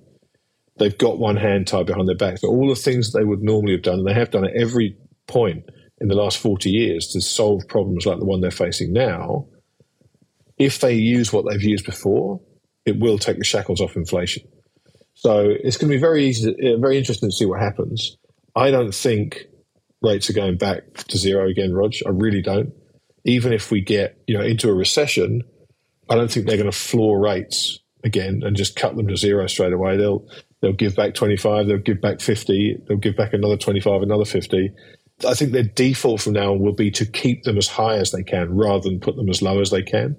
[0.78, 2.38] they've got one hand tied behind their back.
[2.38, 4.96] So all the things they would normally have done, and they have done at every
[5.28, 5.64] point
[6.00, 9.46] in the last 40 years to solve problems like the one they're facing now,
[10.58, 12.40] if they use what they've used before,
[12.84, 14.42] it will take the shackles off inflation.
[15.14, 18.16] So it's going to be very easy, very interesting to see what happens.
[18.57, 19.46] I don't think
[20.03, 21.92] rates are going back to zero again, Rog.
[22.07, 22.73] I really don't.
[23.25, 25.42] Even if we get you know into a recession,
[26.09, 29.46] I don't think they're going to floor rates again and just cut them to zero
[29.46, 29.96] straight away.
[29.96, 30.27] They'll
[30.62, 34.03] they'll give back twenty five, they'll give back fifty, they'll give back another twenty five,
[34.03, 34.73] another fifty.
[35.27, 38.11] I think their default from now on will be to keep them as high as
[38.11, 40.16] they can rather than put them as low as they can.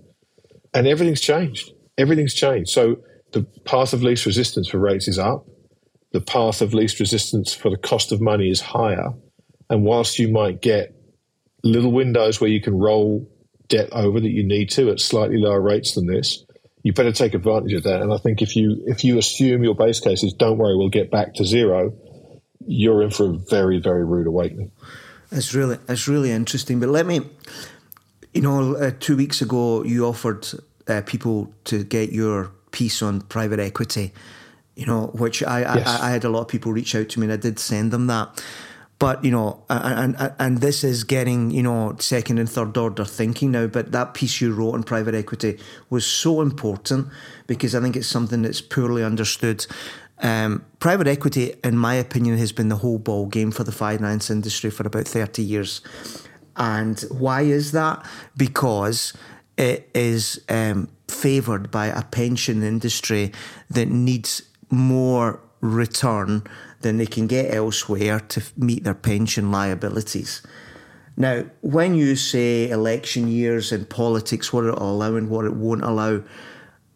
[0.75, 1.71] And everything's changed.
[1.97, 2.69] Everything's changed.
[2.69, 2.97] So
[3.31, 5.45] the path of least resistance for rates is up.
[6.11, 9.13] The path of least resistance for the cost of money is higher.
[9.69, 10.93] And whilst you might get
[11.63, 13.29] little windows where you can roll
[13.69, 16.43] debt over that you need to at slightly lower rates than this,
[16.83, 18.01] you better take advantage of that.
[18.01, 20.89] And I think if you if you assume your base case is don't worry, we'll
[20.89, 21.93] get back to zero,
[22.65, 24.71] you're in for a very very rude awakening.
[25.31, 26.79] It's really it's really interesting.
[26.79, 27.21] But let me,
[28.33, 30.45] you know, uh, two weeks ago you offered
[30.87, 34.13] uh, people to get your piece on private equity,
[34.75, 35.87] you know, which I, yes.
[35.87, 37.91] I, I had a lot of people reach out to me and I did send
[37.91, 38.43] them that.
[39.01, 43.03] But you know, and, and and this is getting you know second and third order
[43.03, 43.65] thinking now.
[43.65, 45.57] But that piece you wrote on private equity
[45.89, 47.07] was so important
[47.47, 49.65] because I think it's something that's poorly understood.
[50.19, 54.29] Um, private equity, in my opinion, has been the whole ball game for the finance
[54.29, 55.81] industry for about thirty years.
[56.55, 58.05] And why is that?
[58.37, 59.13] Because
[59.57, 63.31] it is um, favoured by a pension industry
[63.69, 66.43] that needs more return
[66.81, 70.41] than they can get elsewhere to meet their pension liabilities.
[71.17, 75.83] Now, when you say election years and politics, what it'll allow and what it won't
[75.83, 76.23] allow,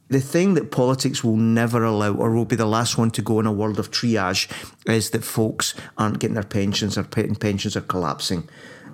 [0.08, 3.40] the thing that politics will never allow or will be the last one to go
[3.40, 4.50] in a world of triage
[4.86, 8.48] is that folks aren't getting their pensions or pensions are collapsing.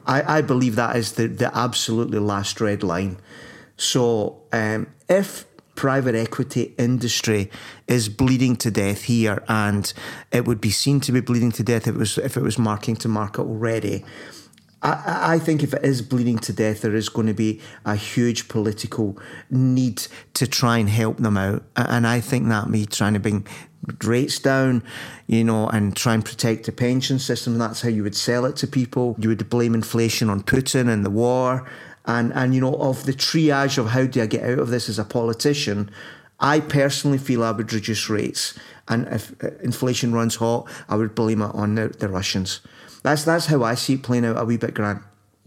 [0.05, 3.17] I, I believe that is the, the absolutely last red line.
[3.77, 5.45] So um, if
[5.75, 7.51] private equity industry
[7.87, 9.93] is bleeding to death here, and
[10.31, 12.57] it would be seen to be bleeding to death if it was if it was
[12.57, 14.05] marking to market already.
[14.81, 17.95] I, I think if it is bleeding to death, there is going to be a
[17.95, 19.17] huge political
[19.49, 23.45] need to try and help them out, and I think that me trying to bring
[24.03, 24.83] rates down,
[25.27, 27.57] you know, and try and protect the pension system.
[27.57, 29.15] That's how you would sell it to people.
[29.17, 31.67] You would blame inflation on Putin and the war
[32.05, 34.89] and and you know of the triage of how do I get out of this
[34.89, 35.91] as a politician.
[36.39, 41.13] I personally feel I would reduce rates, and if uh, inflation runs hot, I would
[41.13, 42.61] blame it on the, the Russians.
[43.03, 45.03] That's that's how I see it playing out a wee bit, Grant.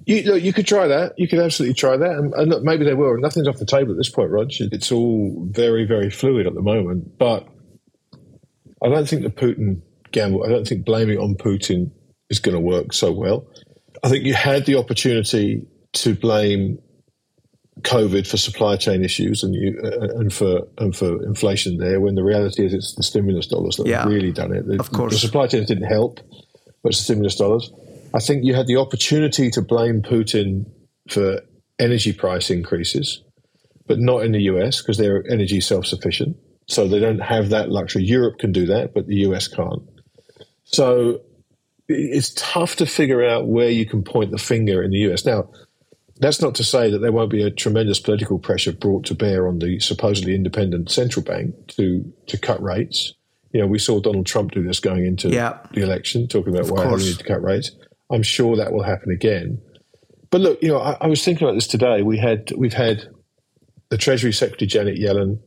[0.07, 1.19] You, look, you could try that.
[1.19, 2.11] You could absolutely try that.
[2.11, 3.17] And, and look, maybe they will.
[3.17, 4.51] Nothing's off the table at this point, Rog.
[4.51, 7.17] It's all very, very fluid at the moment.
[7.17, 7.49] But
[8.83, 9.81] I don't think the Putin
[10.13, 11.91] gamble, I don't think blaming on Putin
[12.29, 13.47] is going to work so well.
[14.03, 16.79] I think you had the opportunity to blame
[17.83, 22.15] COVID for supply chain issues and you uh, and for and for inflation there, when
[22.15, 24.67] the reality is it's the stimulus dollars that yeah, have really done it.
[24.67, 26.21] The, of course, the supply chains didn't help,
[26.83, 27.71] but it's the stimulus dollars.
[28.15, 30.67] I think you had the opportunity to blame Putin
[31.11, 31.41] for
[31.81, 33.23] energy price increases,
[33.89, 36.37] but not in the US because they're energy self sufficient,
[36.69, 38.05] so they don't have that luxury.
[38.05, 39.83] Europe can do that, but the US can't.
[40.63, 41.23] So
[41.89, 45.51] it's tough to figure out where you can point the finger in the US now
[46.19, 49.49] that's not to say that there won't be a tremendous political pressure brought to bear
[49.49, 53.15] on the supposedly independent central bank to to cut rates.
[53.53, 55.59] You know, we saw Donald Trump do this going into yeah.
[55.73, 57.71] the election, talking about of why he need to cut rates.
[58.11, 59.61] I'm sure that will happen again.
[60.31, 62.03] But look, you know, I, I, was thinking about this today.
[62.03, 63.07] We had we've had
[63.91, 65.39] the Treasury Secretary Janet Yellen,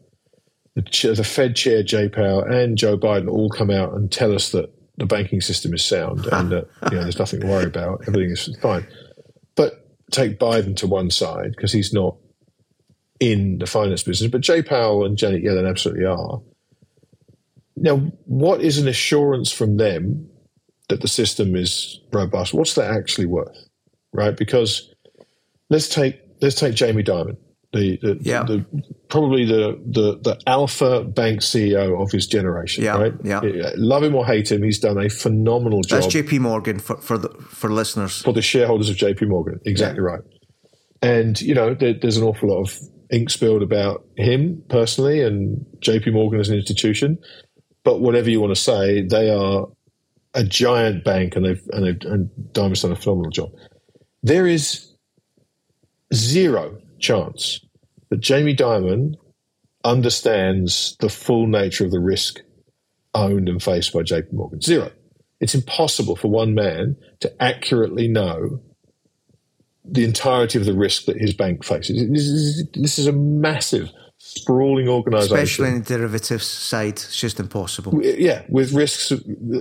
[0.75, 4.51] the, the Fed Chair Jay Powell, and Joe Biden all come out and tell us
[4.51, 8.01] that the banking system is sound and that you know there's nothing to worry about.
[8.07, 8.87] Everything is fine.
[10.11, 12.15] Take Biden to one side because he's not
[13.19, 16.41] in the finance business, but Jay Powell and Janet Yellen absolutely are.
[17.75, 20.29] Now, what is an assurance from them
[20.89, 22.53] that the system is robust?
[22.53, 23.67] What's that actually worth,
[24.13, 24.35] right?
[24.35, 24.93] Because
[25.69, 27.37] let's take let's take Jamie Dimon.
[27.73, 28.43] The, the, Yeah.
[28.43, 28.65] the
[29.09, 32.83] probably the, the the alpha bank CEO of his generation.
[32.83, 33.13] Yeah, right.
[33.23, 33.41] yeah.
[33.75, 37.17] Love him or hate him, he's done a phenomenal job That's JP Morgan for for
[37.17, 38.21] the for listeners.
[38.21, 39.59] for the shareholders of JP Morgan.
[39.65, 40.21] Exactly right.
[41.01, 42.79] And, you know, there, there's an awful lot of
[43.11, 47.19] ink spilled about him personally and JP Morgan as an institution.
[47.83, 49.67] But whatever you want to say, they are
[50.33, 53.51] a giant bank and they've, and, they've, and Dimon's done a phenomenal job.
[54.23, 54.91] There is
[56.13, 57.59] zero chance
[58.09, 59.15] that Jamie Dimon
[59.83, 62.41] understands the full nature of the risk
[63.13, 64.61] owned and faced by JP Morgan.
[64.61, 64.91] Zero.
[65.39, 68.61] It's impossible for one man to accurately know
[69.85, 72.09] the entirety of the risk that his bank faces.
[72.09, 75.37] This is, this is a massive, sprawling organisation.
[75.37, 78.03] Especially in the derivatives side, it's just impossible.
[78.03, 79.13] yeah, with risks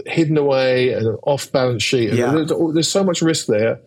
[0.06, 2.12] hidden away and an off balance sheet.
[2.12, 2.32] Yeah.
[2.32, 3.80] there's, there's so much risk there.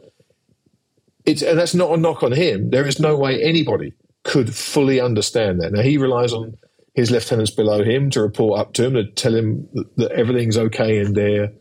[1.29, 2.69] It's, and that's not a knock on him.
[2.69, 5.71] There is no way anybody could fully understand that.
[5.71, 6.57] Now, he relies on
[6.95, 10.57] his lieutenants below him to report up to him, to tell him that, that everything's
[10.57, 11.51] okay in their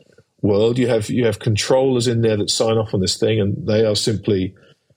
[0.43, 0.79] world.
[0.79, 3.85] You have, you have controllers in there that sign off on this thing, and they
[3.85, 4.55] are simply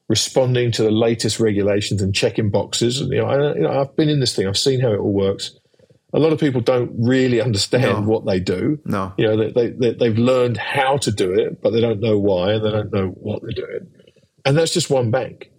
[0.08, 3.00] responding to the latest regulations and checking boxes.
[3.00, 4.48] And, you know, I, you know, I've been in this thing.
[4.48, 5.58] I've seen how it all works.
[6.14, 8.10] A lot of people don't really understand No.
[8.12, 8.80] what they do.
[8.84, 9.14] No.
[9.18, 12.18] You know, they, they, they, they've learned how to do it, but they don't know
[12.20, 13.88] why and they don't know what they're doing.
[14.46, 15.52] And that's just one bank.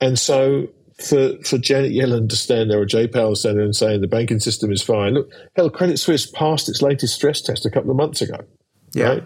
[0.00, 0.68] And so
[1.00, 4.08] for, for Janet Yellen to stand there or Jay Powell stand there and saying the
[4.08, 5.14] banking system is fine.
[5.14, 8.38] Look, hell, Credit Suisse passed its latest stress test a couple of months ago.
[8.94, 9.08] Yeah.
[9.08, 9.24] Right?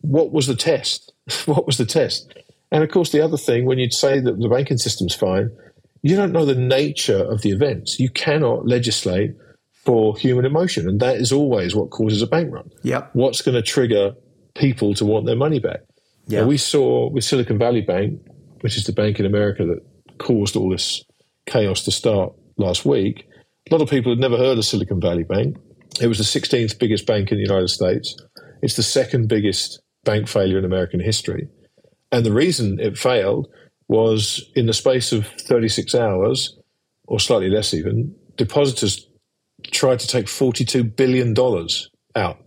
[0.00, 1.12] What was the test?
[1.46, 2.34] what was the test?
[2.72, 5.50] And of course, the other thing, when you'd say that the banking system's fine,
[6.02, 7.98] you don't know the nature of the events.
[7.98, 9.32] You cannot legislate
[9.84, 10.88] for human emotion.
[10.88, 12.70] And that is always what causes a bank run.
[12.82, 13.10] Yep.
[13.12, 14.14] What's going to trigger
[14.54, 15.80] people to want their money back?
[16.26, 16.44] Yeah.
[16.44, 18.20] We saw with Silicon Valley Bank,
[18.60, 21.04] which is the bank in America that caused all this
[21.46, 23.26] chaos to start last week.
[23.70, 25.56] A lot of people had never heard of Silicon Valley Bank.
[26.00, 28.16] It was the 16th biggest bank in the United States.
[28.62, 31.48] It's the second biggest bank failure in American history.
[32.12, 33.48] And the reason it failed
[33.88, 36.56] was in the space of 36 hours,
[37.06, 39.06] or slightly less even, depositors
[39.64, 41.34] tried to take $42 billion
[42.14, 42.38] out.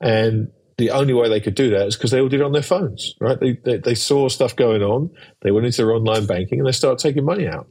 [0.00, 2.52] And the only way they could do that is because they all did it on
[2.52, 3.38] their phones, right?
[3.40, 5.10] They, they, they saw stuff going on,
[5.42, 7.66] they went into their online banking, and they started taking money out.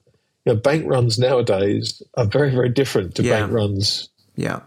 [0.46, 3.42] You know, bank runs nowadays are very, very different to Yeah.
[3.42, 4.62] bank runs Yeah.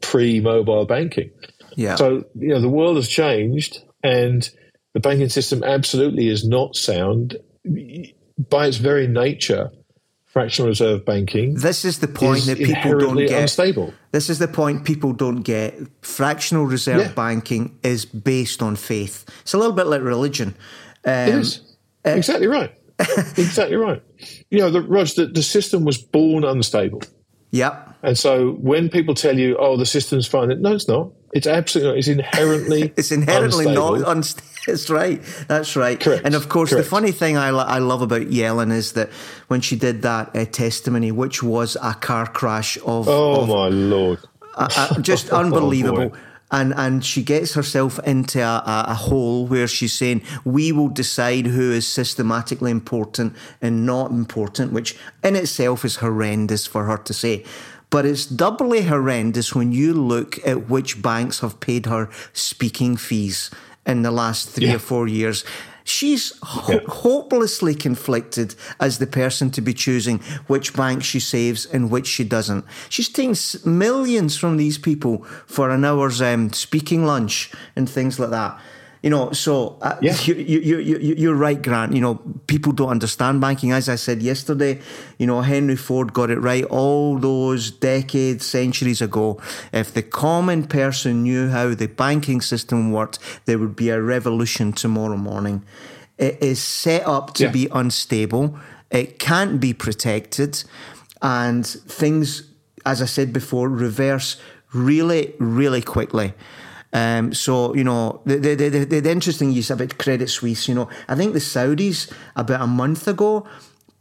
[0.00, 1.30] pre-mobile banking.
[1.76, 1.96] Yeah.
[1.96, 4.48] So you know the world has changed, and
[4.94, 7.36] the banking system absolutely is not sound
[8.50, 9.70] by its very nature.
[10.32, 13.42] Fractional reserve banking this is the point is that people don't get.
[13.42, 13.92] unstable.
[14.12, 15.74] This is the point people don't get.
[16.00, 17.12] Fractional reserve Yeah.
[17.12, 19.26] banking is based on faith.
[19.42, 20.54] It's a little bit like religion.
[21.04, 22.72] Um, It is exactly right.
[23.36, 24.02] exactly right.
[24.50, 27.02] You know, the, Rog, the, the system was born unstable.
[27.50, 27.96] Yep.
[28.02, 31.10] And so when people tell you, "Oh, the system's fine," no, it's not.
[31.32, 31.98] It's absolutely.
[31.98, 33.98] It's inherently It's inherently unstable.
[33.98, 34.48] not unstable.
[34.66, 35.20] That's right.
[35.48, 35.98] That's right.
[35.98, 36.24] Correct.
[36.24, 39.08] And of course, the funny thing I, I love about Yellen is that
[39.48, 43.68] when she did that uh, testimony, which was a car crash of, Oh of my
[43.68, 44.18] lord!
[44.54, 46.10] uh, just Oh, unbelievable.
[46.10, 46.18] boy.
[46.52, 51.46] and and she gets herself into a, a hole where she's saying we will decide
[51.46, 57.12] who is systematically important and not important, which in itself is horrendous for her to
[57.14, 57.44] say.
[57.92, 63.50] But it's doubly horrendous when you look at which banks have paid her speaking fees
[63.86, 64.76] in the last three Yeah.
[64.76, 65.44] or four years.
[65.84, 66.80] She's ho- Yeah.
[66.88, 72.24] hopelessly conflicted as the person to be choosing which bank she saves and which she
[72.24, 72.64] doesn't.
[72.88, 78.30] She's taking millions from these people for an hour's um, speaking lunch and things like
[78.30, 78.58] that.
[79.02, 80.16] You know, so uh, Yeah.
[80.24, 81.92] you, you, you, you, you're right, Grant.
[81.92, 82.14] You know,
[82.46, 83.72] people don't understand banking.
[83.72, 84.80] As I said yesterday,
[85.18, 89.40] you know, Henry Ford got it right all those decades, centuries ago.
[89.72, 94.72] If the common person knew how the banking system worked, there would be a revolution
[94.72, 95.64] tomorrow morning.
[96.18, 97.50] It is set up to Yeah.
[97.52, 98.56] be unstable.
[98.90, 100.62] It can't be protected.
[101.20, 102.42] And things,
[102.86, 104.36] as I said before, reverse
[104.72, 106.34] really, really quickly.
[106.92, 110.68] Um, so you know the the, the the the interesting use about Credit Suisse.
[110.68, 113.46] You know, I think the Saudis about a month ago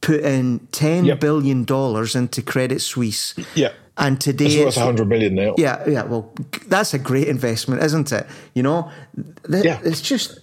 [0.02, 1.20] put in ten Yep.
[1.20, 3.36] billion dollars into Credit Suisse.
[3.56, 3.72] Yeah.
[3.98, 5.54] and today It's worth 100 million now.
[5.58, 6.04] yeah, yeah.
[6.04, 6.34] Well,
[6.68, 8.26] that's a great investment, isn't it?
[8.56, 8.90] You know,
[9.50, 9.80] Th- Yeah.
[9.84, 10.40] it's just.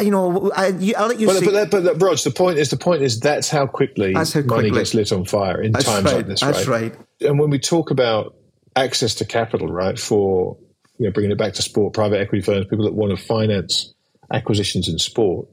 [0.00, 1.44] You know, I, you, I'll let you But, see.
[1.44, 4.40] but, that, but Rog, the point is, the point is that's how quickly That's how
[4.40, 4.78] money quickly.
[4.80, 6.40] gets lit on fire in That's times right, like this.
[6.40, 6.92] that's right?
[6.94, 7.28] right.
[7.28, 8.34] And when we talk about
[8.76, 10.56] access to capital, right, for
[11.00, 13.94] you know bringing it back to sport, private equity firms, people that want to finance
[14.30, 15.48] acquisitions in sport,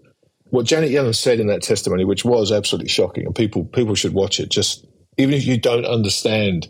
[0.50, 4.14] what Janet Yellen said in that testimony, which was absolutely shocking, and people people should
[4.14, 4.50] watch it.
[4.50, 4.86] Just
[5.18, 6.68] even if you don't understand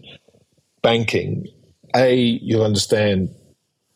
[0.84, 1.48] banking,
[1.96, 3.30] a you'll understand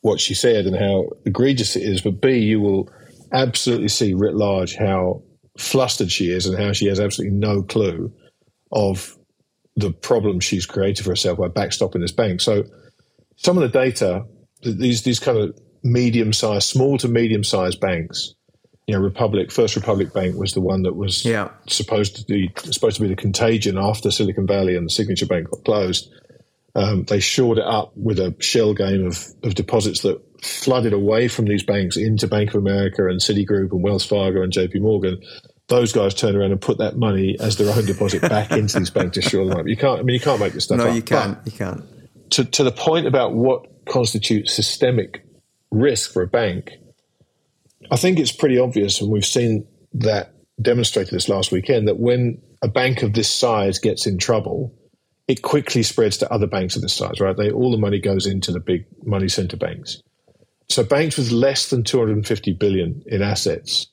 [0.01, 2.89] what she said and how egregious it is, but b you will
[3.31, 5.21] absolutely see writ large how
[5.59, 8.11] flustered she is and how she has absolutely no clue
[8.71, 9.15] of
[9.75, 12.41] the problem she's created for herself by backstopping this bank.
[12.41, 12.63] So
[13.37, 14.25] some of the data,
[14.63, 18.35] these these kind of medium sized, small to medium sized banks
[18.91, 21.49] you know, Republic First Republic Bank was the one that was yeah.
[21.67, 25.49] supposed to be supposed to be the contagion after Silicon Valley and the Signature Bank
[25.49, 26.11] got closed.
[26.75, 31.27] Um, they shored it up with a shell game of, of deposits that flooded away
[31.27, 35.21] from these banks into Bank of America and Citigroup and Wells Fargo and JP Morgan.
[35.67, 38.89] Those guys turned around and put that money as their own deposit back into these
[38.89, 39.67] banks to shore them up.
[39.67, 39.99] You can't.
[39.99, 40.95] I mean, you can't make this stuff no, up.
[40.95, 41.41] you can't.
[41.43, 41.83] But you can't.
[42.31, 45.25] To to the point about what constitutes systemic
[45.71, 46.71] risk for a bank
[47.89, 52.41] I think it's pretty obvious, and we've seen that demonstrated this last weekend, that when
[52.61, 54.73] a bank of this size gets in trouble,
[55.27, 57.35] it quickly spreads to other banks of this size, right?
[57.35, 60.01] They, all the money goes into the big money center banks.
[60.69, 63.87] So banks with less than 250 billion in assets,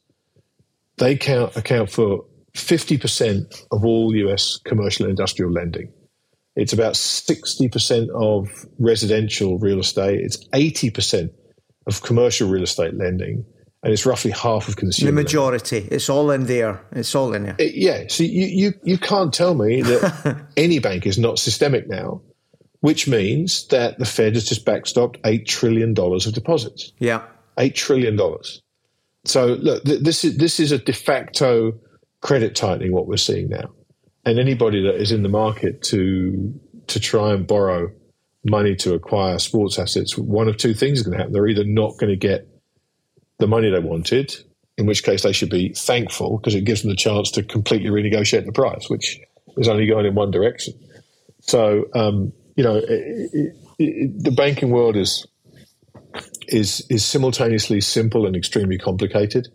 [0.99, 2.25] they count, account for
[2.55, 5.93] 50% of all US commercial and industrial lending.
[6.59, 10.21] It's about 60% of residential real estate.
[10.21, 11.31] It's 80%
[11.87, 13.47] of commercial real estate lending
[13.83, 15.11] and it's roughly half of consumer.
[15.11, 16.85] The majority, it's all in there.
[16.93, 17.57] It's all in there.
[17.59, 18.05] It, yeah.
[18.09, 22.21] So you, you you can't tell me that any bank is not systemic now,
[22.81, 26.93] which means that the Fed has just backstopped eight trillion dollars of deposits.
[26.99, 27.23] Yeah,
[27.59, 28.63] eight trillion dollars.
[29.25, 31.73] So look, th- this is this is a de facto
[32.21, 33.71] credit tightening what we're seeing now,
[34.29, 37.91] and anybody that is in the market to to try and borrow
[38.45, 41.33] money to acquire sports assets, one of two things is going to happen.
[41.33, 42.47] They're either not going to get
[43.39, 44.37] the money they wanted,
[44.77, 47.89] in which case they should be thankful because it gives them the chance to completely
[47.89, 49.19] renegotiate the price, which
[49.57, 50.75] is only going in one direction.
[51.41, 55.27] So, um, you know, it, it, it, the banking world is
[56.49, 59.49] is is simultaneously simple and extremely complicated.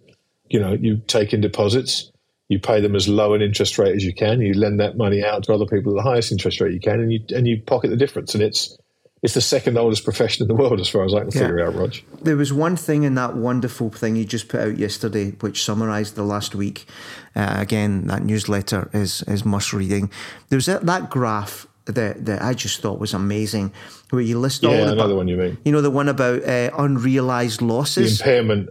[0.49, 2.11] You know, you take in deposits,
[2.49, 5.23] you pay them as low an interest rate as you can, you lend that money
[5.23, 7.61] out to other people at the highest interest rate you can, and you and you
[7.61, 8.33] pocket the difference.
[8.33, 8.77] And it's
[9.23, 11.39] it's the second oldest profession in the world, as far as I can yeah.
[11.39, 11.95] figure out, Rog.
[12.21, 16.15] There was one thing in that wonderful thing you just put out yesterday, which summarised
[16.15, 16.85] the last week.
[17.33, 20.11] Uh, again, that newsletter is is must reading.
[20.49, 23.71] There was that, that graph that that I just thought was amazing,
[24.09, 25.57] where you list yeah, all the another one you mean.
[25.63, 28.69] You know the one about uh, unrealised losses, the impairment.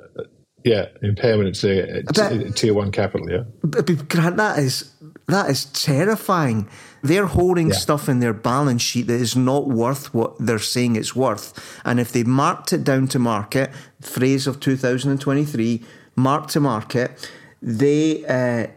[0.64, 1.48] Yeah, impairment.
[1.48, 3.30] It's a, it's tier one capital.
[3.30, 4.92] Yeah, but, but Grant, that is
[5.28, 6.68] that is terrifying.
[7.02, 7.74] They're holding yeah.
[7.74, 11.80] stuff in their balance sheet that is not worth what they're saying it's worth.
[11.84, 15.82] And if they marked it down to market, phrase of 2023,
[16.14, 18.68] mark to market, they uh,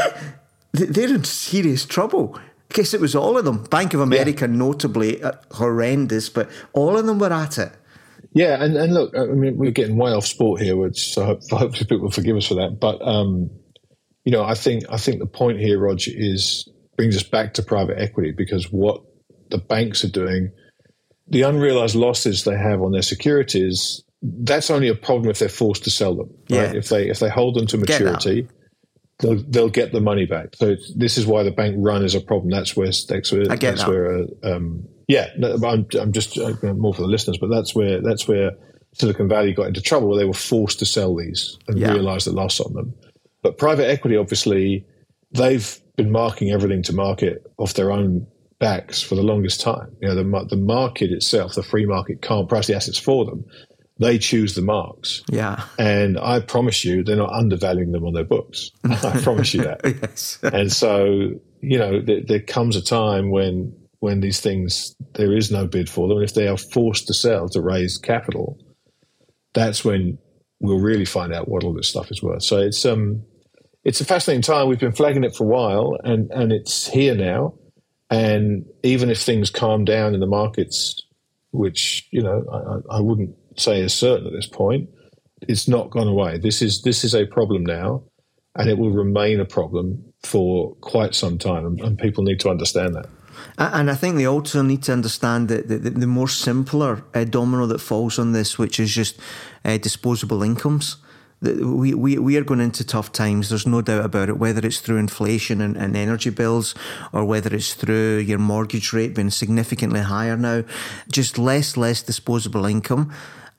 [0.72, 2.36] they're in serious trouble.
[2.36, 3.64] I guess it was all of them.
[3.64, 4.56] Bank of America, yeah.
[4.56, 7.72] notably uh, horrendous, but all of them were at it.
[8.34, 11.70] Yeah, and, and look, I mean, we're getting way off sport here, which so hopefully
[11.88, 12.78] people will forgive us for that.
[12.80, 13.50] But um,
[14.24, 17.62] you know, I think I think the point here, Roger, is brings us back to
[17.62, 19.02] private equity because what
[19.50, 20.52] the banks are doing,
[21.28, 25.84] the unrealized losses they have on their securities, that's only a problem if they're forced
[25.84, 26.30] to sell them.
[26.50, 26.72] Right?
[26.72, 26.74] Yeah.
[26.74, 28.48] If they if they hold them to maturity,
[29.18, 30.54] they'll they'll get the money back.
[30.54, 32.50] So this is why the bank run is a problem.
[32.50, 33.88] That's where that's where, that's that.
[33.88, 35.28] where uh, um, yeah.
[35.36, 38.52] No, I'm I'm just uh, more for the listeners, but that's where that's where
[38.94, 41.92] Silicon Valley got into trouble where they were forced to sell these and yeah.
[41.92, 42.94] realize the loss on them.
[43.42, 44.86] But private equity, obviously,
[45.32, 48.26] they've been marking everything to market off their own
[48.58, 49.96] backs for the longest time.
[50.00, 53.44] You know, the, the market itself, the free market, can't price the assets for them.
[53.98, 55.22] They choose the marks.
[55.28, 55.64] Yeah.
[55.78, 58.70] And I promise you, they're not undervaluing them on their books.
[58.84, 59.80] I promise you that.
[59.84, 60.38] yes.
[60.42, 65.52] and so, you know, there, there comes a time when when these things there is
[65.52, 66.16] no bid for them.
[66.18, 68.58] And if they are forced to sell to raise capital,
[69.54, 70.18] that's when
[70.58, 72.42] we'll really find out what all this stuff is worth.
[72.42, 73.22] So it's um
[73.84, 74.66] it's a fascinating time.
[74.66, 77.54] We've been flagging it for a while, and and it's here now.
[78.10, 81.00] And even if things calm down in the markets,
[81.52, 84.90] which you know I, I wouldn't say is certain at this point,
[85.42, 86.38] it's not gone away.
[86.38, 88.02] This is this is a problem now,
[88.56, 92.50] and it will remain a problem for quite some time, and, and people need to
[92.50, 93.06] understand that.
[93.58, 97.66] And I think they also need to understand that the, the, more simpler uh, domino
[97.66, 99.18] that falls on this, which is just
[99.64, 100.96] uh, disposable incomes
[101.42, 103.48] we, we, we are going into tough times.
[103.48, 106.74] There's no doubt about it, whether it's through inflation and, and energy bills
[107.12, 110.62] or whether it's through your mortgage rate being significantly higher now.
[111.10, 113.12] Just less, less disposable income.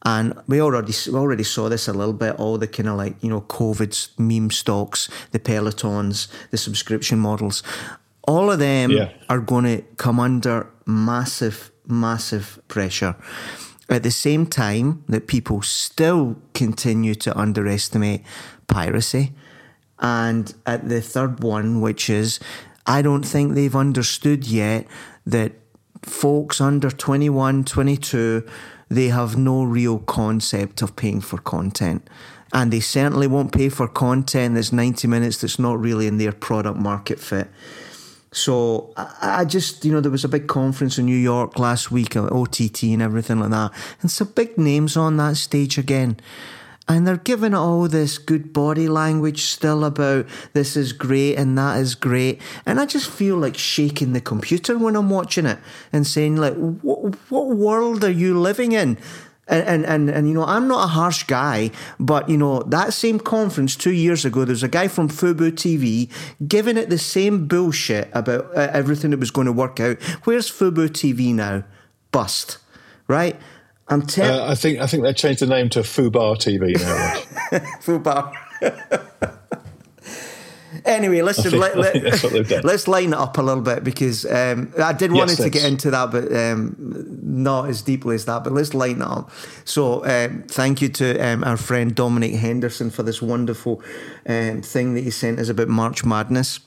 [0.05, 2.35] And we already we already saw this a little bit.
[2.35, 7.63] All the kind of like you know COVID's meme stocks, the pelotons, the subscription models,
[8.27, 9.09] all of them Yeah.
[9.29, 13.15] are going to come under massive, massive pressure.
[13.89, 18.23] At the same time that people still continue to underestimate
[18.67, 19.33] piracy.
[19.99, 22.39] And at the third one, which is,
[22.85, 24.87] I don't think they've understood yet
[25.25, 25.51] that
[26.01, 28.43] folks under 21, 22,
[28.89, 32.09] they have no real concept of paying for content.
[32.51, 36.31] And they certainly won't pay for content that's 90 minutes that's not really in their
[36.31, 37.47] product market fit.
[38.33, 41.91] So I, I just, you know, there was a big conference in New York last
[41.91, 43.71] week, uh, OTT and everything like that,
[44.01, 46.17] and some big names on that stage again.
[46.85, 51.79] And they're giving all this good body language still about this is great and that
[51.79, 52.41] is great.
[52.65, 55.59] And I just feel like shaking the computer when I'm watching it
[55.93, 58.97] and saying, like, what, what world are you living in?
[59.47, 62.93] And, and, and, and, you know, I'm not a harsh guy, but, you know, that
[62.93, 66.09] same conference two years ago, there's a guy from Fubo TV
[66.47, 70.01] giving it the same bullshit about uh, everything that was going to work out.
[70.23, 71.65] Where's Fubo TV now?
[72.11, 72.57] Bust,
[73.09, 73.35] right?
[73.89, 77.59] I'm telling Uh, I think I think they changed the name to Fubar TV now.
[77.81, 78.33] Fubar.
[80.85, 82.67] anyway, listen, let, I think that's what they've done.
[82.69, 85.91] us line it up a little bit because um, I did wanted to get into
[85.91, 86.75] that, but um,
[87.21, 88.43] not as deeply as that.
[88.43, 89.31] But let's line it up.
[89.65, 93.81] So, um, thank you to um, our friend Dominic Henderson for this wonderful
[94.27, 96.59] um, thing that he sent us about March Madness.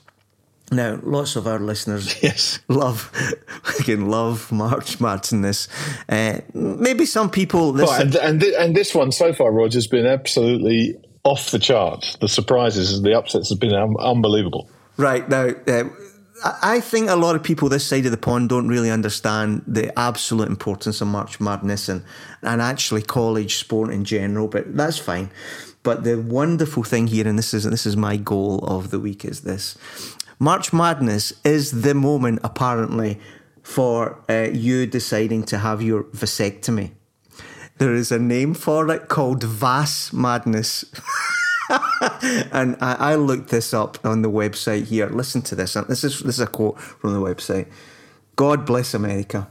[0.69, 2.59] Now, lots of our listeners yes.
[2.67, 3.01] love,
[3.63, 5.69] fucking love March Madness.
[6.09, 7.95] Uh, maybe some people listen.
[7.95, 10.97] Right, and and, thi- and this one so far, Roger, has been absolutely
[11.27, 12.15] off the charts.
[12.17, 14.69] The surprises, the upsets have been um, unbelievable.
[14.97, 15.83] Right now, uh,
[16.43, 19.63] I I think a lot of people this side of the pond don't really understand
[19.67, 22.03] the absolute importance of March Madness and,
[22.41, 25.29] and actually college sport in general, but that's fine.
[25.83, 29.25] But the wonderful thing here, and this is this is my goal of the week,
[29.25, 29.77] is this:
[30.39, 33.19] March Madness is the moment, apparently,
[33.63, 36.91] for uh, you deciding to have your vasectomy.
[37.77, 40.85] There is a name for it called Vas Madness.
[42.51, 45.09] and I, I looked this up on the website here.
[45.09, 45.73] Listen to this.
[45.73, 47.67] This is this is a quote from the website.
[48.35, 49.47] God bless America.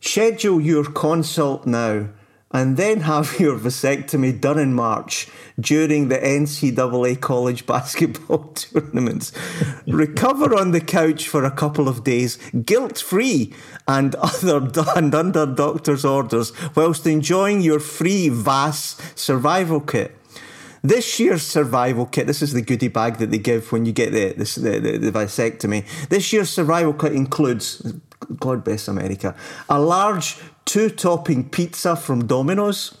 [0.00, 2.08] Schedule your consult now
[2.54, 5.28] and then have your vasectomy done in March
[5.60, 9.32] during the NCAA college basketball tournaments.
[9.86, 13.52] Recover on the couch for a couple of days, guilt free
[13.86, 20.16] and other and under doctor's orders, whilst enjoying your free VAS survival kit.
[20.82, 24.12] This year's survival kit, this is the goodie bag that they give when you get
[24.12, 25.86] the, the, the, the vasectomy.
[26.10, 27.94] This year's survival kit includes,
[28.38, 29.34] God bless America,
[29.70, 32.96] a large two topping pizza from Domino's,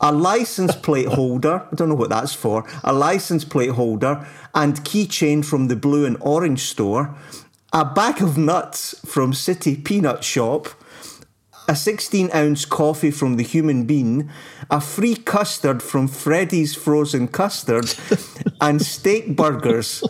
[0.00, 4.76] a license plate holder, I don't know what that's for, a license plate holder and
[4.84, 7.14] keychain from the blue and orange store,
[7.72, 10.68] a bag of nuts from City Peanut Shop,
[11.68, 14.30] a 16 ounce coffee from the human bean,
[14.70, 17.94] a free custard from Freddy's Frozen Custard,
[18.60, 20.02] and steak burgers.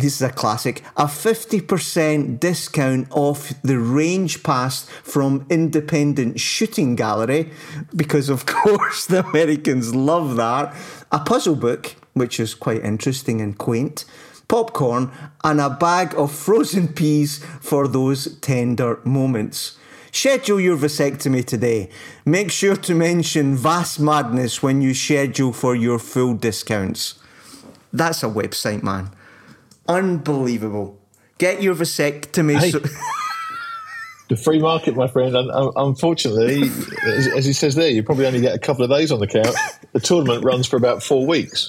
[0.00, 0.82] This is a classic.
[0.96, 7.50] A 50% discount off the range pass from Independent Shooting Gallery,
[7.94, 10.74] because of course the Americans love that.
[11.12, 14.06] A puzzle book, which is quite interesting and quaint.
[14.48, 15.10] Popcorn
[15.44, 19.76] and a bag of frozen peas for those tender moments.
[20.12, 21.90] Schedule your vasectomy today.
[22.24, 27.16] Make sure to mention Vas Madness when you schedule for your full discounts.
[27.92, 29.10] That's a website, man.
[29.88, 30.98] Unbelievable.
[31.38, 32.58] Get your vasectomy.
[32.58, 32.70] Hey.
[32.70, 32.80] so-
[34.28, 35.34] The free market, my friend.
[35.36, 36.70] Un- un- unfortunately,
[37.04, 39.56] as, he says there, you probably only get a couple of days on the count.
[39.92, 41.68] The tournament runs for about four weeks,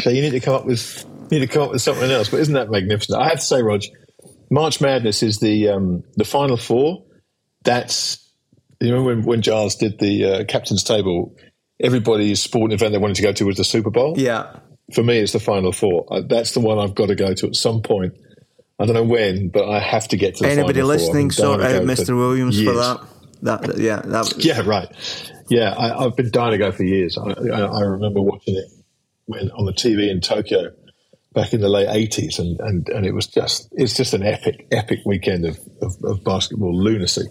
[0.00, 2.28] so you need to come up with need to come up with something else.
[2.28, 3.20] But isn't that magnificent?
[3.20, 3.82] I have to say, Rog,
[4.52, 7.02] March Madness is the um, the final four.
[7.64, 8.24] That's
[8.80, 11.34] you know when when Giles did the uh, captain's table.
[11.82, 14.14] Everybody's sporting event they wanted to go to was the Super Bowl.
[14.16, 14.60] yeah.
[14.92, 16.06] For me, it's the final four.
[16.10, 18.14] Uh, that's the one I've got to go to at some point.
[18.78, 21.60] I don't know when, but I have to get to the Anybody final listening, sort
[21.62, 22.16] out Mr.
[22.16, 22.76] Williams for years.
[22.76, 23.00] that.
[23.42, 24.88] That, that- yeah, that Yeah, right.
[25.48, 27.16] Yeah, I, I've been dying to go for years.
[27.18, 28.64] I, I, I remember watching it
[29.26, 30.72] when on the TV in Tokyo
[31.34, 34.66] back in the late eighties, and, and, and it was just it's just an epic
[34.70, 37.24] epic weekend of, of, of basketball lunacy.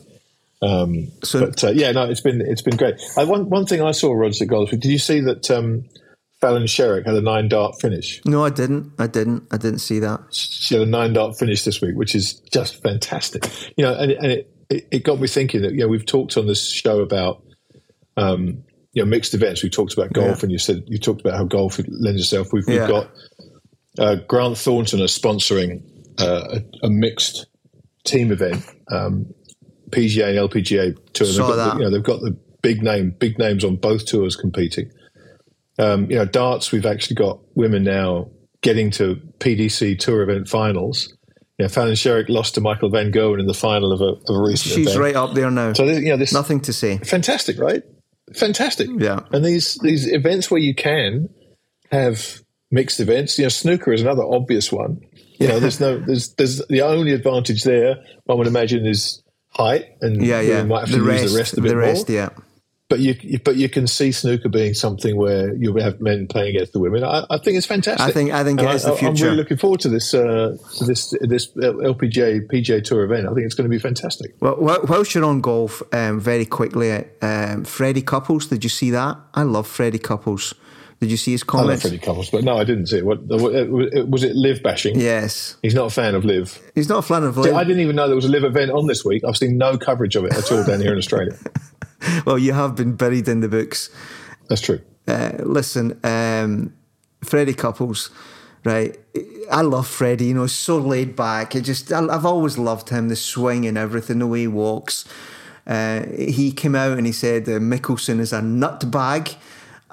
[0.61, 2.95] Um, So- but uh, yeah, no, it's been it's been great.
[3.17, 5.85] I, one one thing I saw, Roger Goldsmith, did you see that um,
[6.43, 8.21] Fallon Sherrock had a nine dart finish?
[8.25, 8.91] No, I didn't.
[8.99, 9.47] I didn't.
[9.49, 10.19] I didn't see that.
[10.29, 13.45] she had a nine dart finish this week, which is just fantastic.
[13.77, 16.35] You know, and, and it, it, it, got me thinking that you know we've talked
[16.35, 17.41] on this show about
[18.17, 19.63] um, you know mixed events.
[19.63, 20.43] We talked about golf, yeah.
[20.43, 22.49] and you said you talked about how golf lends itself.
[22.51, 23.09] We've, we've got
[23.97, 25.81] uh, Grant Thornton are sponsoring
[26.19, 27.45] uh, a, a, mixed
[28.03, 29.33] team event, um,
[29.91, 31.27] PGA and LPGA tour.
[31.27, 34.35] They've got, the, you know, they've got the big name, big names on both tours
[34.35, 34.91] competing.
[35.79, 36.71] Um, you know, darts.
[36.71, 38.29] We've actually got women now
[38.61, 41.15] getting to PDC tour event finals.
[41.57, 44.35] You know, Fallon Sherrock lost to Michael Van Gerwen in the final of a, of
[44.35, 44.99] a recent event She's event.
[44.99, 45.73] right up there now.
[45.73, 46.97] So you know, this nothing to say.
[46.99, 47.83] Fantastic, right?
[48.35, 48.89] Fantastic.
[48.97, 49.19] Yeah.
[49.31, 51.29] And these these events where you can
[51.91, 53.37] have mixed events.
[53.37, 54.99] You know, snooker is another obvious one.
[55.39, 57.97] You know, there's no, there's, there's the only advantage there.
[58.25, 61.37] One would imagine is height, and yeah, yeah, might have to the use rest, the
[61.37, 62.17] rest of it the rest, more.
[62.17, 62.29] yeah.
[62.89, 66.73] But you, but you can see snooker being something where you have men playing against
[66.73, 67.03] the women.
[67.03, 68.07] I, I think it's fantastic.
[68.07, 69.25] I think, I think it is the future.
[69.25, 73.27] I'm really looking forward to this, uh, this, this LPGA PGA Tour event.
[73.27, 74.35] I think it's going to be fantastic.
[74.41, 78.47] Well, whilst you're on golf, um, very quickly, um, Freddie Couples.
[78.47, 79.17] Did you see that?
[79.33, 80.53] I love Freddie Couples.
[81.03, 81.69] Did you see his comment?
[81.69, 83.05] I love Freddie Couples, but no, I didn't see it.
[83.05, 84.35] What, was it?
[84.35, 84.97] LIV bashing?
[84.97, 85.57] Yes.
[85.61, 86.71] He's not a fan of LIV.
[86.75, 87.53] He's not a fan of LIV.
[87.53, 89.23] I didn't even know there was a LIV event on this week.
[89.27, 91.37] I've seen no coverage of it at all down here in Australia.
[92.25, 93.89] well, you have been buried in the books.
[94.49, 94.81] That's true.
[95.07, 96.73] Uh, listen, um,
[97.23, 98.09] Freddie Couples,
[98.63, 98.97] right?
[99.51, 100.25] I love Freddie.
[100.25, 101.55] You know, so laid back.
[101.55, 103.09] It just, I, have always loved him.
[103.09, 105.05] The swing and everything, the way he walks.
[105.65, 109.35] Uh, he came out and he said uh, Mickelson is a nut bag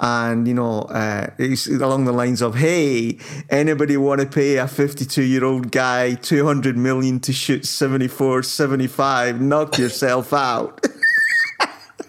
[0.01, 3.19] and you know uh, it's along the lines of hey
[3.51, 9.41] anybody want to pay a 52 year old guy 200 million to shoot 74 75
[9.41, 10.85] knock yourself out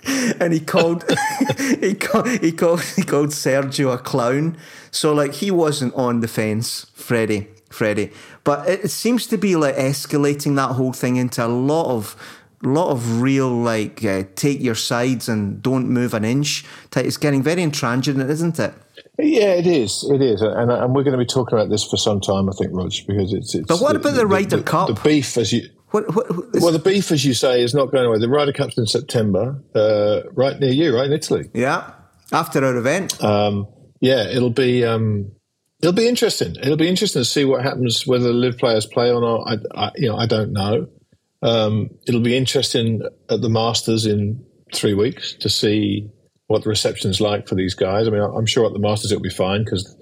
[0.39, 1.03] and he called
[1.79, 4.57] he called he called he called Sergio a clown
[4.91, 8.11] so like he wasn't on the fence Freddie Freddie
[8.43, 12.15] but it, seems to be like escalating that whole thing into a lot of
[12.63, 16.65] lot of real like uh, take your sides and don't move an inch.
[16.95, 18.73] It's getting very intransigent, isn't it?
[19.17, 20.07] Yeah, it is.
[20.09, 22.53] It is, and, and we're going to be talking about this for some time, I
[22.53, 23.53] think, Rog, because it's.
[23.53, 24.87] it's but what the, about the, the Ryder the, Cup?
[24.87, 25.69] The beef, as you.
[25.91, 28.17] What, what, well, the beef, as you say, is not going away.
[28.19, 31.49] The Ryder Cup's in September, uh, right near you, right in Italy.
[31.53, 31.91] Yeah,
[32.31, 33.21] after our event.
[33.23, 33.67] Um,
[33.99, 35.31] yeah, it'll be um,
[35.81, 36.55] it'll be interesting.
[36.55, 39.47] It'll be interesting to see what happens whether the LIV players play or not.
[39.47, 40.87] I, I you know, I don't know.
[41.41, 46.09] Um, it'll be interesting at the Masters in three weeks to see
[46.47, 48.07] what the reception's like for these guys.
[48.07, 49.95] I mean, I'm sure at the Masters it'll be fine because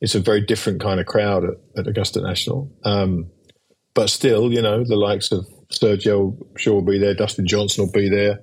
[0.00, 2.70] it's a very different kind of crowd at, at Augusta National.
[2.84, 3.30] Um,
[3.96, 7.14] but still, you know, the likes of Sergio, sure will be there.
[7.14, 8.40] Dustin Johnson will be there.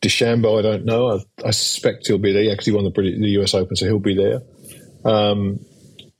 [0.00, 1.10] DeChambeau, I don't know.
[1.10, 3.84] I, I suspect he'll be there because he won the, British, the US Open, so
[3.84, 4.40] he'll be there.
[5.04, 5.60] Um,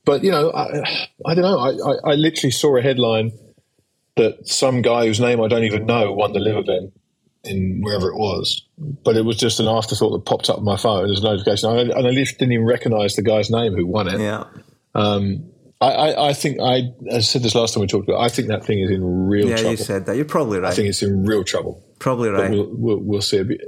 [0.05, 1.57] but you know, I, I don't know.
[1.57, 3.31] I, I, I literally saw a headline
[4.17, 6.93] that some guy whose name I don't even know won the LIV event
[7.43, 8.61] in wherever it was.
[8.77, 11.69] But it was just an afterthought that popped up on my phone as a notification.
[11.69, 14.21] I, and I didn't even recognize the guy's name who won it.
[14.21, 14.43] Yeah.
[14.93, 15.49] Um,
[15.83, 18.21] I, I, I, think I, I said this last time we talked about.
[18.21, 19.49] I think that thing is in real trouble.
[19.49, 19.71] yeah, trouble.
[19.71, 20.15] you said that.
[20.15, 20.71] You're probably right.
[20.71, 21.83] I think it's in real trouble.
[21.99, 22.49] Probably right.
[22.49, 23.37] We'll, we'll, we'll, see.
[23.37, 23.59] It'd be,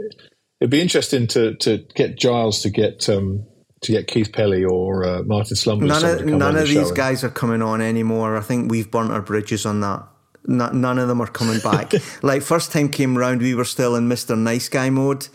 [0.60, 3.46] it'd be, interesting to, to get Giles to get um,
[3.82, 5.88] to get Keith Pelley or uh, Martin Slumbers.
[5.88, 8.38] None of, none of these and, guys are coming on anymore.
[8.38, 10.08] I think we've burnt our bridges on that
[10.48, 11.94] none of them are coming back.
[12.22, 15.28] like first time came round, we were still in Mister Nice Guy mode.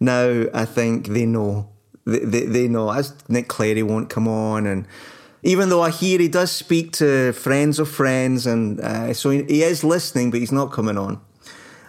[0.00, 1.70] Now I think they know.
[2.06, 2.90] They, they, they know.
[2.90, 4.86] As Nick Clary won't come on, and
[5.44, 9.44] even though I hear he does speak to friends of friends, and uh, so he,
[9.44, 11.20] he is listening, but he's not coming on.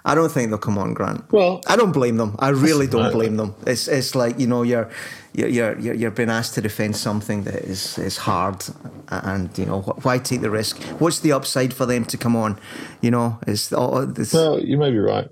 [0.08, 1.32] I don't think they'll come on, Grant.
[1.32, 2.36] Well, I don't blame them.
[2.38, 3.56] I really don't blame them.
[3.66, 4.88] It's it's like you know you're
[5.34, 8.64] you're you're you're being asked to defend something that is is hard,
[9.10, 10.84] and you know why take the risk?
[11.00, 12.60] What's the upside for them to come on?
[13.02, 14.34] You know, is all this.
[14.34, 15.28] Well, you may be right.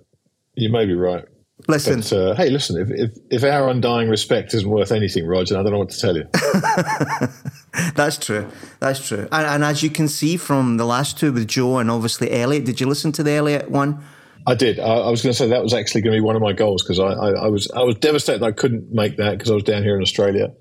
[0.55, 1.25] You may be right.
[1.67, 2.81] Listen, but, uh, hey, listen.
[2.81, 5.99] If, if if our undying respect isn't worth anything, Roger, I don't know what to
[5.99, 6.27] tell you.
[7.95, 8.49] That's true.
[8.79, 9.27] That's true.
[9.31, 12.65] And, and as you can see from the last two with Joe and obviously Elliot,
[12.65, 14.03] did you listen to the Elliot one?
[14.45, 14.79] I did.
[14.79, 16.51] I, I was going to say that was actually going to be one of my
[16.51, 19.53] goals because I, I, I, was I was devastated I couldn't make that because I
[19.53, 20.53] was down here in Australia.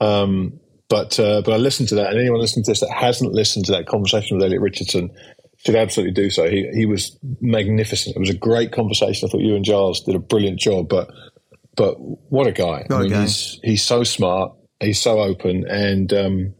[0.00, 3.32] Um, but uh, but I listened to that, and anyone listening to this that hasn't
[3.32, 5.10] listened to that conversation with Elliot Richardson
[5.64, 6.48] should absolutely do so.
[6.48, 8.16] He he was magnificent.
[8.16, 9.28] It was a great conversation.
[9.28, 10.88] I thought you and Giles did a brilliant job.
[10.88, 11.10] But
[11.76, 12.84] but what a guy!
[12.86, 13.22] What I mean, guy.
[13.22, 14.52] he's he's so smart.
[14.80, 16.54] He's so open, and um,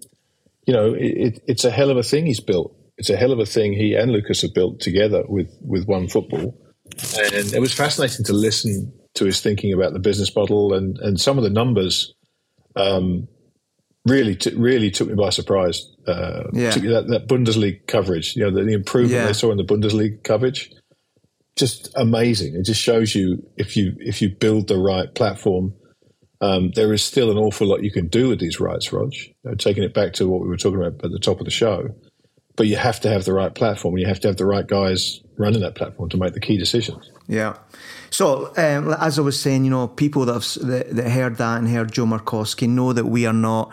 [0.66, 3.32] you know it, it, it's a hell of a thing he's built it's a hell
[3.32, 6.54] of a thing he and Lucas have built together with with OneFootball.
[7.18, 11.18] And it was fascinating to listen to his thinking about the business model and and
[11.18, 12.14] some of the numbers.
[12.76, 13.26] Um,
[14.06, 15.82] really, t- really took me by surprise.
[16.06, 16.70] Uh, yeah.
[16.70, 19.26] that, that Bundesliga coverage, you know, the, the improvement Yeah.
[19.26, 20.70] they saw in the Bundesliga coverage,
[21.56, 22.54] just amazing.
[22.54, 25.74] It just shows you if you if you build the right platform,
[26.40, 29.12] um, there is still an awful lot you can do with these rights, Rog.
[29.46, 31.50] Uh, taking it back to what we were talking about at the top of the
[31.50, 31.88] show,
[32.56, 33.98] but you have to have the right platform.
[33.98, 37.10] You have to have the right guys running that platform to make the key decisions.
[37.26, 37.56] Yeah.
[38.10, 41.58] So, um, as I was saying, you know, people that have that, that heard that
[41.58, 43.72] and heard Joe Markowski know that we are not,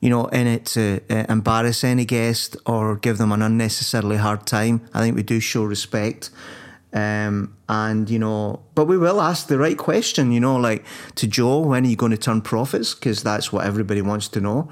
[0.00, 4.46] you know, in it to uh, embarrass any guest or give them an unnecessarily hard
[4.46, 4.80] time.
[4.94, 6.30] I think we do show respect.
[6.94, 10.30] Um, and you know, but we will ask the right question.
[10.32, 10.84] You know, like
[11.16, 12.94] to Joe, when are you going to turn profits?
[12.94, 14.68] Because that's what everybody wants to know.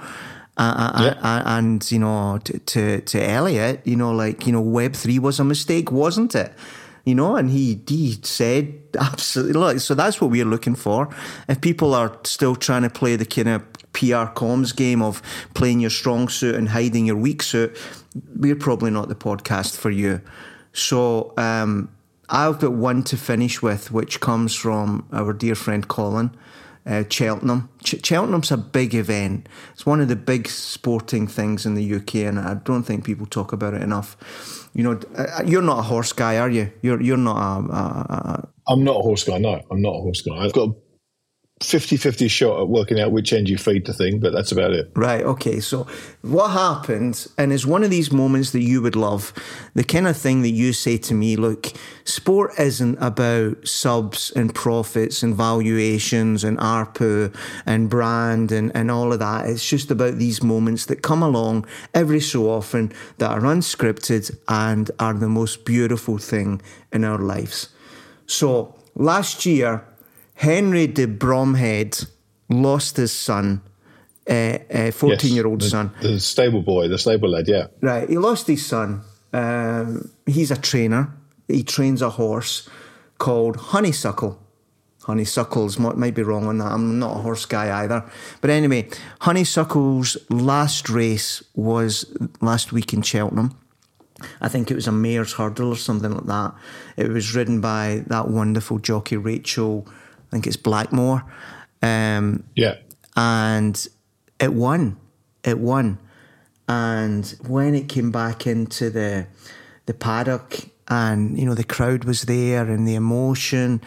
[0.56, 1.14] Uh, Yeah.
[1.22, 5.18] uh, and you know, to, to to Elliot, you know, like you know, Web three
[5.18, 6.52] was a mistake, wasn't it?
[7.04, 9.54] You know, and he he said absolutely.
[9.54, 11.08] Look, so that's what we're looking for.
[11.48, 15.20] If people are still trying to play the kind of PR comms game of
[15.54, 17.76] playing your strong suit and hiding your weak suit,
[18.36, 20.20] we're probably not the podcast for you.
[20.72, 21.90] So um,
[22.28, 26.30] I've got one to finish with, which comes from our dear friend Colin.
[26.84, 27.68] Uh, Cheltenham.
[27.84, 29.48] Ch- Cheltenham's a big event.
[29.72, 33.26] It's one of the big sporting things in the UK, and I don't think people
[33.26, 34.16] talk about it enough.
[34.74, 36.72] You know, uh, you're not a horse guy, are you?
[36.82, 39.38] You're you're not a, a, a I'm not a horse guy.
[39.38, 40.36] No, I'm not a horse guy.
[40.36, 40.70] I've got
[41.62, 44.90] 50-50 shot at working out which end you feed the thing, but that's about it.
[44.94, 45.60] Right, okay.
[45.60, 45.86] So
[46.22, 49.32] what happened, and it's one of these moments that you would love,
[49.74, 51.72] the kind of thing that you say to me, look,
[52.04, 57.34] sport isn't about subs and profits and valuations and ARPU
[57.64, 59.48] and brand and, and all of that.
[59.48, 64.90] It's just about these moments that come along every so often that are unscripted and
[64.98, 66.60] are the most beautiful thing
[66.92, 67.68] in our lives.
[68.26, 69.84] So last year,
[70.42, 72.04] Henry de Bromhead
[72.48, 73.62] lost his son,
[74.26, 75.92] a 14 year old the, son.
[76.00, 77.68] The stable boy, the stable lad, yeah.
[77.80, 79.02] Right, he lost his son.
[79.32, 81.14] Um, he's a trainer.
[81.46, 82.68] He trains a horse
[83.18, 84.36] called Honeysuckle.
[85.04, 86.72] Honeysuckles might, might be wrong on that.
[86.72, 88.04] I'm not a horse guy either.
[88.40, 88.88] But anyway,
[89.20, 93.56] Honeysuckle's last race was last week in Cheltenham.
[94.40, 96.54] I think it was a Mares' Hurdle or something like that.
[96.96, 99.86] It was ridden by that wonderful jockey Rachel.
[100.32, 101.24] I think it's Blackmore.
[101.82, 102.76] Um, Yeah.
[103.16, 103.86] and
[104.40, 104.96] it won.
[105.44, 105.98] It won.
[106.68, 109.26] And when it came back into the
[109.86, 113.80] the paddock, and you know the crowd was there, and the emotion,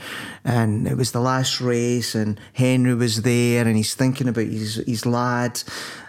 [0.43, 4.75] and it was the last race, and Henry was there, and he's thinking about his
[4.85, 5.63] his lad,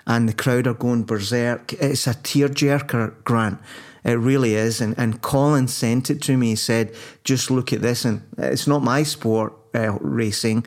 [0.06, 1.72] and the crowd are going berserk.
[1.74, 3.58] It's a tearjerker, Grant.
[4.04, 4.80] It really is.
[4.80, 6.48] And and Colin sent it to me.
[6.48, 6.92] He said,
[7.24, 10.66] "Just look at this." And it's not my sport, uh, racing.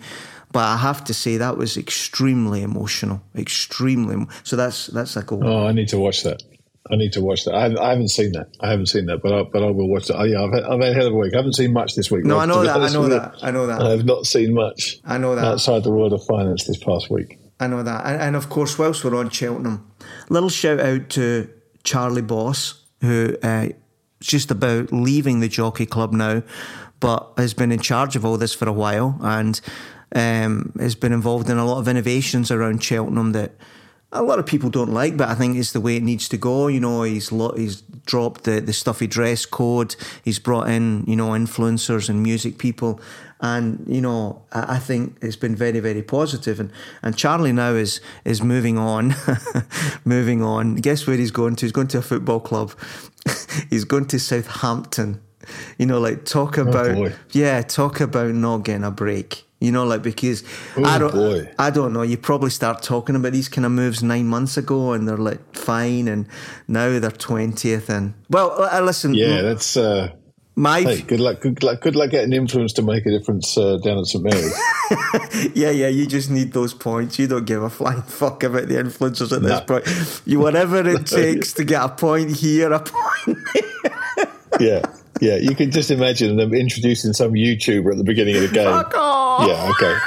[0.52, 4.26] But I have to say that was extremely emotional, extremely.
[4.44, 5.46] So that's that's a goal.
[5.46, 6.42] Oh, I need to watch that.
[6.92, 7.54] I need to watch that.
[7.54, 8.48] I, I haven't seen that.
[8.60, 10.18] I haven't seen that, but I, but I will watch that.
[10.18, 11.34] Oh, yeah, I've had, I've had a hell of a week.
[11.36, 12.26] I haven't seen much this week.
[12.26, 12.80] No, Rob, I know that.
[12.80, 13.36] I know that.
[13.44, 13.82] I know that.
[13.82, 14.98] I have not seen much.
[15.06, 15.46] I know that.
[15.46, 17.38] outside the world of finance this past week.
[17.60, 18.06] I know that.
[18.06, 19.92] And, and of course, whilst we're on Cheltenham,
[20.30, 21.50] little shout out to
[21.84, 23.68] Charlie Boss, who uh,
[24.20, 26.42] just about leaving the jockey club now,
[27.00, 29.62] but has been in charge of all this for a while and
[30.16, 33.52] um, has been involved in a lot of innovations around Cheltenham that
[34.12, 36.38] a lot of people don't like, but I think it's the way it needs to
[36.38, 36.68] go.
[36.68, 39.96] You know, he's lo- he's dropped the, the stuffy dress code.
[40.24, 43.00] He's brought in you know influencers and music people,
[43.40, 46.60] and you know I, I think it's been very very positive.
[46.60, 46.72] And
[47.04, 49.14] and Charlie now is is moving on,
[50.06, 50.76] moving on.
[50.76, 51.66] Guess where he's going to?
[51.68, 52.74] He's going to a football club.
[53.70, 55.22] he's going to Southampton.
[55.78, 57.14] You know, like talk about boy.
[57.32, 59.46] yeah, talk about not getting a break.
[59.62, 60.44] You know, like because
[60.78, 61.52] I Oh, don't, boy.
[61.60, 62.02] I don't know.
[62.02, 65.56] You probably start talking about these kind of moves nine months ago, and they're like
[65.56, 66.28] fine, and
[66.68, 67.90] now they're twentieth.
[67.90, 69.76] And well, uh, listen, Yeah, that's.
[69.76, 70.12] Uh,
[70.56, 71.40] my hey, good luck.
[71.42, 71.80] Good luck.
[71.82, 74.54] Good luck getting influence to make a difference uh, down at St Mary's.
[75.56, 75.88] yeah, yeah.
[75.88, 77.18] You just need those points.
[77.18, 80.22] You don't give a flying fuck about the influencers at this point.
[80.26, 83.38] You whatever it takes to get a point here, a point.
[84.60, 84.82] yeah,
[85.20, 85.36] yeah.
[85.38, 88.66] You can just imagine them introducing some YouTuber at the beginning of the game.
[88.66, 89.48] Fuck off.
[89.48, 89.72] Yeah.
[89.72, 89.98] Okay.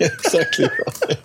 [0.00, 1.18] exactly right.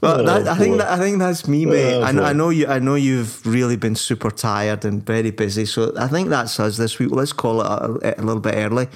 [0.00, 1.94] But Oh, that, I think that, I think that's me, mate.
[1.94, 2.22] Oh, I, know.
[2.22, 2.68] I know you.
[2.68, 5.66] I know you've really been super tired and very busy.
[5.66, 7.10] So I think that's us this week.
[7.10, 8.86] Let's call it a, a little bit early.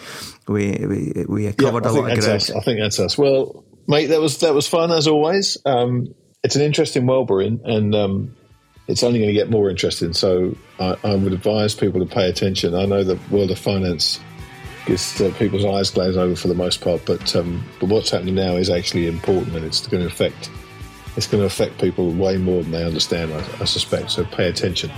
[0.46, 2.36] We we we covered I a think lot of that's ground.
[2.36, 2.50] us.
[2.52, 3.18] I think that's us.
[3.18, 5.58] Well, mate, that was that was fun as always.
[5.64, 6.14] Um,
[6.44, 8.36] it's an interesting world we're in, and um,
[8.92, 10.12] it's only going to get more interesting.
[10.12, 12.74] So I, I would advise people to pay attention.
[12.74, 14.20] I know the world of finance
[14.84, 18.34] gets uh, people's eyes glaze over for the most part, but um, but what's happening
[18.34, 20.50] now is actually important, and it's going to affect
[21.16, 24.10] it's going to affect people way more than they understand, I, I suspect.
[24.10, 24.90] So pay attention.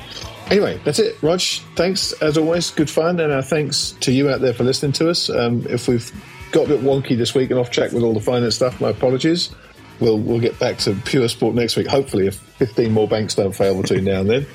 [0.51, 1.17] Anyway, that's it.
[1.23, 1.41] Rog,
[1.75, 2.71] thanks as always.
[2.71, 3.21] Good fun.
[3.21, 5.31] And our thanks to you out there for listening to us.
[5.31, 6.13] Um, if we've
[6.53, 8.91] got a bit wonky this week and off track with all the finance stuff, my
[8.91, 9.55] apologies.
[10.01, 13.55] We'll, we'll get back to pure sport next week, hopefully, if 15 more banks don't
[13.55, 14.47] fail between now and then.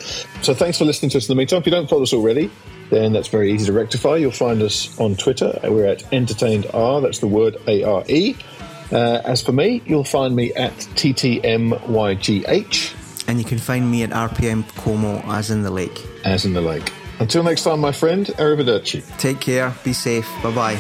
[0.42, 1.60] So thanks for listening to us in the meantime.
[1.60, 2.52] If you don't follow us already,
[2.90, 4.18] then that's very easy to rectify.
[4.18, 5.58] You'll find us on Twitter.
[5.64, 7.02] We're at Entertained R.
[7.02, 8.36] That's the word A R E.
[8.92, 11.68] Uh, as for me, you'll find me at TTMYGH.
[13.28, 16.04] And you can find me at RPM Como, as in the lake.
[16.26, 16.92] As in the lake.
[17.20, 19.04] Until next time, my friend, arrivederci.
[19.18, 20.80] Take care, be safe, bye bye.